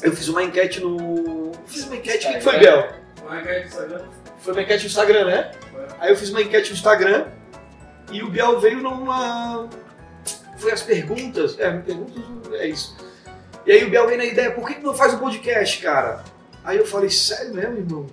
Eu 0.03 0.13
fiz 0.13 0.29
uma 0.29 0.43
enquete 0.43 0.81
no. 0.81 1.53
Fiz 1.67 1.85
uma 1.87 1.97
enquete. 1.97 2.29
O 2.29 2.33
que 2.33 2.41
foi, 2.41 2.59
Biel? 2.59 2.89
Uma 3.25 3.41
enquete 3.41 3.61
no 3.61 3.67
Instagram. 3.67 4.05
Foi 4.41 4.53
uma 4.53 4.63
enquete 4.63 4.83
no 4.83 4.89
Instagram, 4.89 5.25
né? 5.25 5.53
Foi. 5.73 5.87
Aí 5.99 6.11
eu 6.11 6.17
fiz 6.17 6.31
uma 6.31 6.43
enquete 6.43 6.71
no 6.71 6.77
Instagram 6.77 7.27
e 8.13 8.23
o 8.23 8.31
Biel 8.31 8.61
veio 8.61 8.83
numa. 8.83 9.69
foi 10.59 10.73
as 10.73 10.83
perguntas. 10.83 11.59
É, 11.59 11.71
perguntas 11.71 12.23
é 12.55 12.67
isso. 12.69 12.97
E 13.67 13.73
aí 13.73 13.85
o 13.85 13.91
Biel 13.91 14.07
veio 14.07 14.19
na 14.19 14.25
ideia, 14.25 14.51
por 14.51 14.67
que, 14.67 14.75
que 14.75 14.83
não 14.83 14.95
faz 14.95 15.15
um 15.15 15.19
podcast, 15.19 15.83
cara? 15.83 16.25
Aí 16.65 16.79
eu 16.79 16.87
falei, 16.87 17.11
sério 17.11 17.55
mesmo, 17.55 17.77
irmão? 17.79 18.07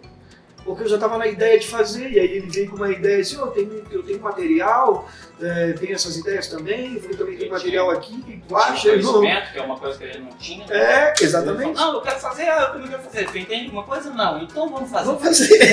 Porque 0.68 0.84
eu 0.84 0.90
já 0.90 0.96
estava 0.96 1.18
na 1.18 1.26
ideia 1.26 1.58
de 1.58 1.66
fazer, 1.66 2.12
e 2.12 2.20
aí 2.20 2.28
ele 2.28 2.50
veio 2.50 2.70
com 2.70 2.76
uma 2.76 2.92
ideia 2.92 3.22
assim, 3.22 3.38
oh, 3.38 3.46
eu, 3.46 3.52
tenho, 3.52 3.84
eu 3.90 4.04
tenho 4.04 4.20
material, 4.20 5.08
é, 5.42 5.72
tem 5.72 5.94
essas 5.94 6.18
ideias 6.18 6.48
também, 6.48 6.96
eu 6.96 7.00
falei, 7.00 7.16
também 7.16 7.38
tem 7.38 7.50
material 7.50 7.90
aqui, 7.90 8.44
tu 8.46 8.56
acha? 8.56 8.90
Irmão? 8.90 9.22
que 9.22 9.58
é 9.58 9.62
uma 9.62 9.80
coisa 9.80 9.98
que 9.98 10.08
gente 10.08 10.20
não 10.20 10.34
tinha. 10.34 10.66
É, 10.70 11.14
exatamente. 11.22 11.74
Falou, 11.74 11.94
não, 11.94 12.00
eu 12.00 12.02
quero 12.02 12.20
fazer, 12.20 12.50
ah, 12.50 12.64
eu 12.64 12.74
também 12.74 12.90
quero 12.90 13.02
fazer. 13.02 13.32
Tu 13.32 13.38
entende 13.38 13.66
alguma 13.66 13.84
coisa? 13.84 14.10
Não, 14.10 14.44
então 14.44 14.70
vamos 14.70 14.92
fazer. 14.92 15.06
Vamos 15.06 15.24
fazer. 15.24 15.58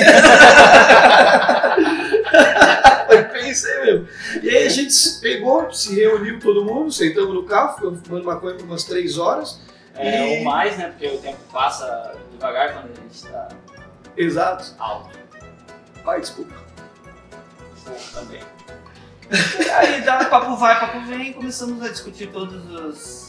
pensei 3.33 3.81
mesmo. 3.81 4.07
E 4.41 4.49
aí 4.49 4.65
a 4.65 4.69
gente 4.69 4.93
pegou, 5.21 5.71
se 5.73 5.93
reuniu 5.93 6.39
todo 6.39 6.63
mundo, 6.63 6.91
sentamos 6.91 7.33
no 7.33 7.43
carro, 7.43 7.75
ficamos 7.75 7.99
fumando 8.01 8.25
maconha 8.25 8.55
por 8.55 8.63
umas 8.63 8.85
três 8.85 9.17
horas. 9.17 9.59
É, 9.93 10.35
e... 10.35 10.39
Ou 10.39 10.45
mais, 10.45 10.77
né? 10.77 10.89
Porque 10.89 11.07
o 11.07 11.17
tempo 11.17 11.37
passa 11.51 12.15
devagar 12.31 12.73
quando 12.73 12.91
a 12.91 13.01
gente 13.01 13.13
está 13.13 13.49
Exato. 14.17 14.75
Alto. 14.79 15.17
Vai, 16.03 16.21
desculpa. 16.21 16.53
Também. 18.13 18.41
e 19.59 19.69
aí, 19.69 20.01
dá 20.01 20.25
papo 20.25 20.55
vai, 20.55 20.79
papo 20.79 21.01
vem, 21.07 21.33
começamos 21.33 21.83
a 21.83 21.89
discutir 21.89 22.27
todos 22.27 22.63
os 22.71 23.25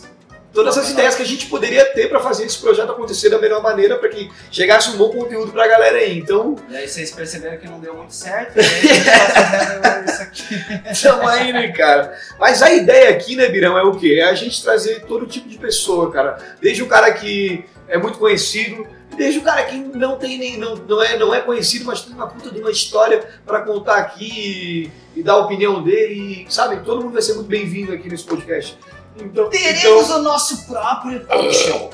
todas 0.57 0.79
as 0.79 0.91
ideias 0.91 1.15
que 1.15 1.23
a 1.23 1.27
gente 1.27 1.47
poderia 1.47 1.85
ter 1.93 2.09
para 2.09 2.19
fazer 2.19 2.47
esse 2.47 2.59
projeto 2.59 2.91
acontecer 2.91 3.29
da 3.29 3.39
melhor 3.39 3.63
maneira 3.63 3.99
para 3.99 4.09
que 4.09 4.33
chegasse 4.51 4.89
um 4.89 4.97
bom 4.97 5.11
conteúdo 5.11 5.53
para 5.53 5.65
a 5.65 5.69
galera 5.69 5.99
aí. 5.99 6.19
Então, 6.19 6.57
e 6.71 6.75
aí 6.75 6.89
vocês 6.89 7.11
perceberam 7.11 7.59
que 7.59 7.69
não 7.69 7.79
deu 7.79 7.95
muito 7.95 8.15
certo, 8.15 8.57
e 8.57 8.61
aí 8.61 8.91
a 8.91 8.95
gente 8.95 9.83
fazendo 9.85 10.09
isso 10.09 10.23
aqui. 10.23 10.91
Estamos 10.91 11.29
aí, 11.29 11.53
né, 11.53 11.69
cara? 11.73 12.19
Mas 12.39 12.63
a 12.63 12.73
ideia 12.73 13.11
aqui, 13.11 13.37
né, 13.37 13.49
Birão, 13.49 13.77
é 13.77 13.83
o 13.83 13.97
quê? 13.97 14.19
É 14.21 14.31
a 14.31 14.35
gente 14.35 14.63
trazer 14.63 15.05
todo 15.05 15.27
tipo 15.27 15.47
de 15.47 15.59
pessoa, 15.59 16.11
cara. 16.11 16.39
Desde 16.61 16.83
o 16.83 16.89
cara 16.89 17.13
que 17.13 17.63
é 17.87 17.99
muito 17.99 18.19
conhecido, 18.19 18.87
desde 19.17 19.41
o 19.41 19.43
cara 19.43 19.65
que 19.65 19.77
não 19.77 20.17
tem 20.17 20.39
nem 20.39 20.57
não, 20.57 20.77
não, 20.77 21.03
é, 21.03 21.19
não 21.19 21.35
é 21.35 21.41
conhecido, 21.41 21.85
mas 21.85 22.03
tem 22.03 22.15
uma 22.15 22.27
puta 22.27 22.51
de 22.51 22.61
uma 22.61 22.71
história 22.71 23.29
para 23.45 23.63
contar 23.63 23.97
aqui 23.97 24.91
e, 25.15 25.21
e, 25.21 25.23
dar 25.23 25.35
a 25.35 25.39
opinião 25.39 25.83
dele, 25.83 26.47
e, 26.47 26.53
sabe? 26.53 26.85
Todo 26.85 27.03
mundo 27.03 27.13
vai 27.13 27.23
ser 27.23 27.35
muito 27.35 27.49
bem-vindo 27.49 27.93
aqui 27.93 28.09
nesse 28.09 28.25
podcast. 28.25 28.79
Então, 29.19 29.49
Teremos 29.49 30.05
então, 30.05 30.21
o 30.21 30.23
nosso 30.23 30.67
próprio 30.67 31.25
talk 31.27 31.55
show. 31.55 31.91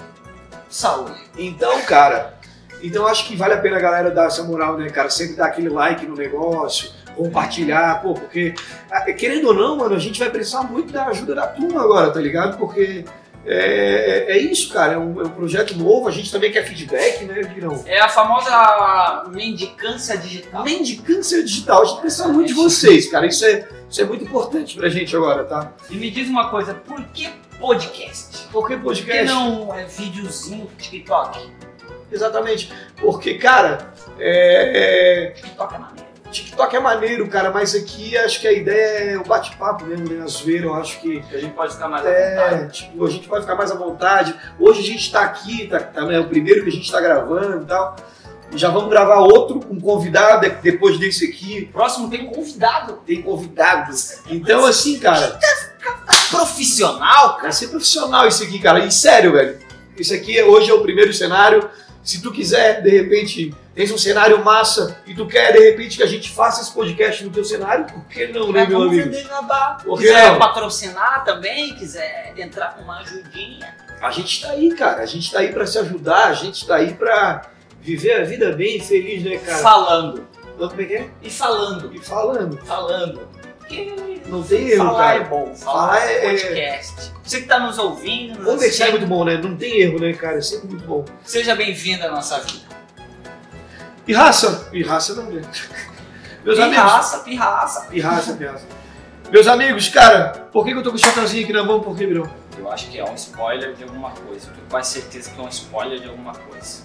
Saúde. 0.69 1.21
Então, 1.39 1.83
cara, 1.83 2.39
então 2.83 3.07
acho 3.07 3.27
que 3.29 3.37
vale 3.37 3.55
a 3.55 3.59
pena 3.59 3.77
a 3.77 3.81
galera 3.81 4.11
dar 4.11 4.27
essa 4.27 4.43
moral, 4.43 4.77
né, 4.77 4.91
cara? 4.91 5.09
Sempre 5.11 5.37
dar 5.37 5.47
aquele 5.47 5.69
like 5.69 6.05
no 6.07 6.17
negócio, 6.17 6.91
compartilhar, 7.15 8.03
pô, 8.03 8.15
porque 8.15 8.55
ah, 8.91 9.01
querendo 9.13 9.49
ou 9.49 9.55
não, 9.55 9.77
mano, 9.77 9.95
a 9.95 9.99
gente 9.99 10.19
vai 10.19 10.31
precisar 10.31 10.63
muito 10.63 10.93
da 10.93 11.07
ajuda 11.07 11.35
da 11.35 11.47
turma 11.47 11.83
agora, 11.83 12.11
tá 12.11 12.21
ligado? 12.21 12.59
Porque 12.59 13.05
é, 13.45 14.29
é, 14.29 14.33
é, 14.33 14.39
isso, 14.39 14.73
cara. 14.73 14.95
É 14.95 14.99
um, 14.99 15.21
é 15.21 15.25
um, 15.25 15.31
projeto 15.31 15.77
novo. 15.77 16.09
A 16.09 16.11
gente 16.11 16.31
também 16.31 16.53
quer 16.53 16.65
feedback, 16.65 17.25
né, 17.25 17.43
Virão? 17.43 17.83
É 17.87 18.01
a 18.01 18.09
famosa 18.09 19.25
mendicância 19.31 20.17
digital. 20.17 20.65
Mendicância 20.65 21.43
digital. 21.43 21.83
A 21.83 21.85
gente 21.85 22.01
precisa 22.01 22.29
muito 22.29 22.49
de 22.49 22.55
vocês, 22.55 23.11
cara. 23.11 23.27
Isso 23.27 23.45
é, 23.45 23.69
isso 23.91 24.01
é 24.01 24.05
muito 24.05 24.25
importante 24.25 24.77
pra 24.77 24.89
gente 24.89 25.15
agora, 25.17 25.45
tá? 25.45 25.73
E 25.91 25.97
me 25.97 26.11
diz 26.11 26.29
uma 26.29 26.51
coisa: 26.51 26.75
por 26.75 27.03
que 27.09 27.29
podcast? 27.59 28.47
Por 28.53 28.69
que 28.69 28.77
podcast? 28.77 29.33
Por 29.33 29.41
que 29.41 29.47
não 29.49 29.75
é 29.75 29.85
videozinho 29.85 30.69
TikTok? 30.79 31.51
Exatamente. 32.11 32.73
Porque, 33.01 33.35
cara, 33.35 33.93
é. 34.19 35.33
TikTok 35.35 35.75
é 35.75 35.79
maneiro. 35.79 36.02
TikTok 36.63 36.77
é 36.77 36.81
maneiro, 36.81 37.29
cara, 37.29 37.51
mas 37.51 37.75
aqui 37.75 38.17
acho 38.17 38.41
que 38.41 38.47
a 38.47 38.53
ideia 38.53 39.13
é 39.13 39.19
o 39.19 39.25
bate-papo 39.25 39.85
mesmo, 39.85 40.09
né? 40.09 40.23
As 40.25 40.41
ver, 40.41 40.65
eu 40.65 40.75
acho 40.75 41.01
que. 41.01 41.23
A 41.33 41.39
gente 41.39 41.55
pode 41.55 41.73
ficar 41.73 41.89
mais 41.89 42.05
é, 42.07 42.37
à 42.37 42.51
vontade. 42.51 42.73
Tipo, 42.73 43.05
a 43.05 43.11
gente 43.11 43.29
pode 43.29 43.41
ficar 43.43 43.55
mais 43.57 43.71
à 43.71 43.75
vontade. 43.75 44.35
Hoje 44.59 44.81
a 44.81 44.85
gente 44.85 45.01
está 45.01 45.23
aqui, 45.23 45.67
tá, 45.67 45.81
tá, 45.81 46.05
né, 46.05 46.21
o 46.21 46.29
primeiro 46.29 46.63
que 46.63 46.69
a 46.69 46.73
gente 46.73 46.85
está 46.85 47.01
gravando 47.01 47.63
e 47.63 47.67
tal. 47.67 47.97
Já 48.55 48.69
vamos 48.69 48.91
gravar 48.91 49.21
outro 49.21 49.61
com 49.61 49.75
um 49.75 49.81
convidado 49.81 50.47
depois 50.63 50.99
desse 50.99 51.27
aqui. 51.27 51.67
Próximo 51.73 52.11
tem 52.11 52.27
convidado. 52.27 53.01
Tem 53.07 53.23
convidado. 53.23 53.93
Então, 54.29 54.67
assim, 54.67 54.99
cara. 54.99 55.39
Profissional, 56.31 57.31
cara. 57.31 57.43
Vai 57.43 57.53
ser 57.53 57.69
profissional 57.69 58.29
isso 58.29 58.43
aqui, 58.43 58.59
cara. 58.59 58.81
E 58.85 58.93
sério, 58.93 59.33
velho. 59.33 59.59
Isso 59.99 60.13
aqui 60.13 60.41
hoje 60.43 60.71
é 60.71 60.75
o 60.75 60.83
primeiro 60.83 61.13
cenário. 61.15 61.69
Se 62.03 62.21
tu 62.21 62.33
quiser, 62.33 62.83
de 62.83 62.91
repente, 62.91 63.55
tens 63.75 63.91
um 63.93 63.99
cenário 63.99 64.45
massa 64.45 65.01
e 65.07 65.15
tu 65.15 65.27
quer, 65.27 65.53
de 65.53 65.71
repente, 65.71 65.97
que 65.97 66.03
a 66.03 66.07
gente 66.07 66.31
faça 66.31 66.61
esse 66.63 66.73
podcast 66.73 67.25
no 67.25 67.31
teu 67.31 67.45
cenário, 67.45 67.87
por 67.87 68.05
que 68.07 68.27
não, 68.29 68.51
né, 68.51 68.67
meu 68.67 68.83
amigo? 68.83 69.11
Por 69.85 70.01
quiser 70.01 70.33
não? 70.33 70.39
patrocinar 70.39 71.25
também, 71.25 71.75
quiser 71.75 72.35
entrar 72.37 72.75
com 72.75 72.83
uma 72.83 73.01
ajudinha. 73.01 73.77
A 74.01 74.11
gente 74.11 74.43
tá 74.43 74.51
aí, 74.51 74.75
cara. 74.75 75.03
A 75.03 75.07
gente 75.07 75.31
tá 75.31 75.39
aí 75.39 75.53
para 75.53 75.65
se 75.65 75.79
ajudar, 75.79 76.27
a 76.27 76.35
gente 76.35 76.67
tá 76.67 76.77
aí 76.77 76.93
para 76.93 77.43
viver 77.81 78.21
a 78.21 78.25
vida 78.25 78.51
bem 78.53 78.81
feliz, 78.81 79.23
né, 79.23 79.39
cara? 79.39 79.59
Falando. 79.59 80.27
Como 80.59 80.81
é 80.81 80.85
que 80.85 80.95
é? 80.95 81.11
E 81.23 81.31
falando. 81.31 81.95
E 81.95 81.99
falando. 82.01 82.59
Falando. 82.65 83.29
Porque 83.73 84.23
não 84.29 84.43
tem 84.43 84.69
erro, 84.69 84.85
falar 84.85 84.99
cara. 84.99 85.17
é 85.17 85.25
bom. 85.25 85.55
Falar, 85.55 85.89
falar 85.89 86.07
é, 86.07 86.17
é 86.17 86.31
podcast. 86.31 87.13
Você 87.25 87.37
que 87.39 87.43
está 87.45 87.59
nos 87.59 87.79
ouvindo. 87.79 88.39
Nos 88.39 88.53
Conversar 88.55 88.89
é 88.89 88.91
muito 88.91 89.07
bom, 89.07 89.25
né? 89.25 89.37
Não 89.37 89.57
tem 89.57 89.81
erro, 89.81 89.99
né, 89.99 90.13
cara? 90.13 90.39
É 90.39 90.41
sempre 90.41 90.69
muito 90.69 90.85
bom. 90.87 91.05
Seja 91.25 91.55
bem-vindo 91.55 92.05
à 92.05 92.11
nossa 92.11 92.39
vida. 92.41 92.67
Pirraça. 94.05 94.69
Pirraça 94.71 95.15
não, 95.15 95.31
né? 95.31 95.43
Meus 96.45 96.59
pirraça, 96.59 97.17
amigos. 97.17 97.25
pirraça. 97.25 97.87
Pirraça, 97.87 98.35
pirraça. 98.35 98.67
Meus 99.31 99.47
amigos, 99.47 99.89
cara, 99.89 100.49
por 100.53 100.65
que, 100.65 100.73
que 100.73 100.79
eu 100.79 100.83
tô 100.83 100.91
com 100.91 100.97
o 100.97 100.99
chapeuzinho 100.99 101.45
aqui 101.45 101.53
na 101.53 101.63
mão? 101.65 101.81
Por 101.81 101.97
que, 101.97 102.07
Birão? 102.07 102.29
Eu 102.59 102.71
acho 102.71 102.91
que 102.91 102.99
é 102.99 103.05
um 103.05 103.15
spoiler 103.15 103.73
de 103.73 103.83
alguma 103.85 104.11
coisa. 104.11 104.49
Eu 104.49 104.55
tenho 104.55 104.67
quase 104.69 104.93
certeza 104.93 105.31
que 105.31 105.41
é 105.41 105.43
um 105.43 105.49
spoiler 105.49 106.01
de 106.01 106.09
alguma 106.09 106.35
coisa. 106.35 106.83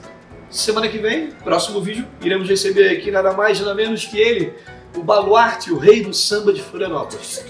Semana 0.49 0.87
que 0.87 0.97
vem, 0.97 1.31
próximo 1.31 1.81
vídeo, 1.81 2.07
iremos 2.21 2.47
receber 2.47 2.89
aqui 2.89 3.11
nada 3.11 3.33
mais, 3.33 3.59
nada 3.59 3.75
menos 3.75 4.05
que 4.05 4.17
ele, 4.17 4.53
o 4.95 5.03
baluarte, 5.03 5.71
o 5.71 5.77
rei 5.77 6.03
do 6.03 6.13
samba 6.13 6.53
de 6.53 6.61
Florianópolis. 6.61 7.43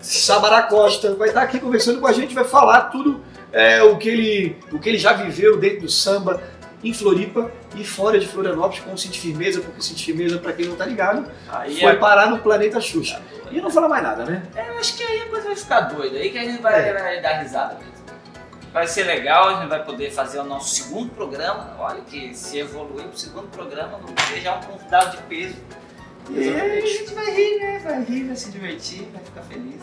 Sabará 0.00 0.62
Costa 0.62 1.14
vai 1.14 1.28
estar 1.28 1.42
aqui 1.42 1.58
conversando 1.58 2.00
com 2.00 2.06
a 2.06 2.12
gente, 2.12 2.34
vai 2.34 2.44
falar 2.44 2.82
tudo 2.82 3.20
é, 3.52 3.82
o, 3.82 3.96
que 3.96 4.08
ele, 4.08 4.56
o 4.72 4.78
que 4.78 4.88
ele 4.88 4.98
já 4.98 5.12
viveu 5.12 5.58
dentro 5.58 5.82
do 5.82 5.88
samba 5.88 6.42
em 6.82 6.92
Floripa 6.94 7.50
e 7.76 7.84
fora 7.84 8.18
de 8.18 8.26
Florianópolis 8.26 8.80
com 8.80 8.92
o 8.92 8.98
Cinti 8.98 9.20
Firmeza, 9.20 9.60
porque 9.60 9.80
o 9.80 9.82
Cinti 9.82 10.04
Firmeza, 10.04 10.38
para 10.38 10.52
quem 10.52 10.66
não 10.66 10.76
tá 10.76 10.86
ligado, 10.86 11.30
aí 11.48 11.78
foi 11.78 11.92
é... 11.92 11.96
parar 11.96 12.30
no 12.30 12.38
planeta 12.38 12.80
Xuxa. 12.80 13.20
E 13.50 13.58
eu 13.58 13.62
não 13.62 13.70
falo 13.70 13.88
mais 13.88 14.02
nada, 14.02 14.24
né? 14.24 14.42
É, 14.54 14.70
eu 14.70 14.78
acho 14.78 14.96
que 14.96 15.02
aí 15.02 15.22
a 15.22 15.26
coisa 15.26 15.46
vai 15.46 15.56
ficar 15.56 15.80
doida, 15.82 16.16
aí 16.16 16.30
que 16.30 16.38
a 16.38 16.44
gente 16.44 16.62
vai, 16.62 16.88
é. 16.88 17.20
dar 17.20 17.40
risada 17.40 17.74
mesmo. 17.74 18.00
Vai 18.72 18.86
ser 18.86 19.02
legal, 19.02 19.48
a 19.48 19.60
gente 19.60 19.68
vai 19.68 19.84
poder 19.84 20.12
fazer 20.12 20.38
o 20.38 20.44
nosso 20.44 20.76
segundo 20.76 21.10
programa. 21.10 21.74
Olha 21.78 22.00
que 22.02 22.32
se 22.34 22.58
evoluir 22.58 23.02
para 23.02 23.14
o 23.14 23.18
segundo 23.18 23.48
programa, 23.48 23.98
não 23.98 24.14
ter 24.14 24.40
já 24.40 24.54
um 24.54 24.60
convidado 24.60 25.16
de 25.16 25.22
peso. 25.24 25.56
E 26.28 26.48
aí 26.48 26.78
a 26.78 26.86
gente 26.86 27.14
vai 27.14 27.30
rir, 27.34 27.58
né? 27.58 27.80
Vai 27.82 28.04
rir, 28.04 28.24
vai 28.24 28.36
se 28.36 28.50
divertir, 28.50 29.08
vai 29.12 29.22
ficar 29.22 29.42
feliz. 29.42 29.80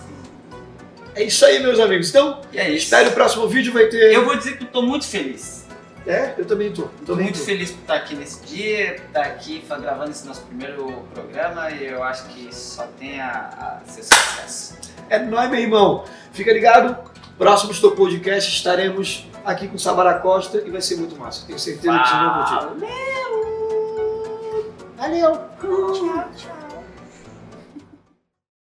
É 1.15 1.23
isso 1.23 1.43
aí, 1.45 1.59
meus 1.59 1.79
amigos. 1.79 2.09
Então, 2.09 2.41
é 2.53 2.69
espere 2.69 3.09
o 3.09 3.11
próximo 3.11 3.47
vídeo, 3.47 3.73
vai 3.73 3.87
ter. 3.87 4.13
Eu 4.13 4.23
vou 4.23 4.37
dizer 4.37 4.57
que 4.57 4.63
eu 4.63 4.67
tô 4.67 4.81
muito 4.83 5.07
feliz. 5.07 5.65
É, 6.05 6.35
eu 6.37 6.45
também 6.45 6.71
tô. 6.71 6.87
Estou 7.01 7.17
muito 7.17 7.37
tô. 7.37 7.43
feliz 7.43 7.71
por 7.71 7.81
estar 7.81 7.95
aqui 7.95 8.15
nesse 8.15 8.45
dia, 8.45 8.95
por 8.95 9.05
estar 9.07 9.21
aqui 9.23 9.63
gravando 9.67 10.11
esse 10.11 10.25
nosso 10.25 10.41
primeiro 10.43 11.05
programa 11.13 11.69
e 11.71 11.85
eu 11.85 12.01
acho 12.01 12.27
que 12.29 12.53
só 12.55 12.87
tem 12.97 13.19
a, 13.19 13.81
a 13.85 13.91
ser 13.91 14.03
sucesso. 14.03 14.77
É 15.09 15.19
nóis, 15.19 15.49
meu 15.49 15.59
irmão. 15.59 16.05
Fica 16.31 16.53
ligado. 16.53 16.95
Próximo 17.37 17.71
Estou 17.71 17.91
Podcast 17.91 18.51
estaremos 18.51 19.27
aqui 19.45 19.67
com 19.67 19.77
Samara 19.77 20.15
Costa 20.19 20.63
e 20.65 20.71
vai 20.71 20.81
ser 20.81 20.95
muito 20.95 21.15
massa. 21.17 21.45
Tenho 21.45 21.59
certeza 21.59 21.99
que 21.99 22.09
vocês 22.09 22.21
vão 22.21 22.69
curtir. 22.69 23.36
Valeu! 24.97 25.37
Valeu! 25.61 25.93
Tchau, 25.93 26.29
tchau. 26.35 26.56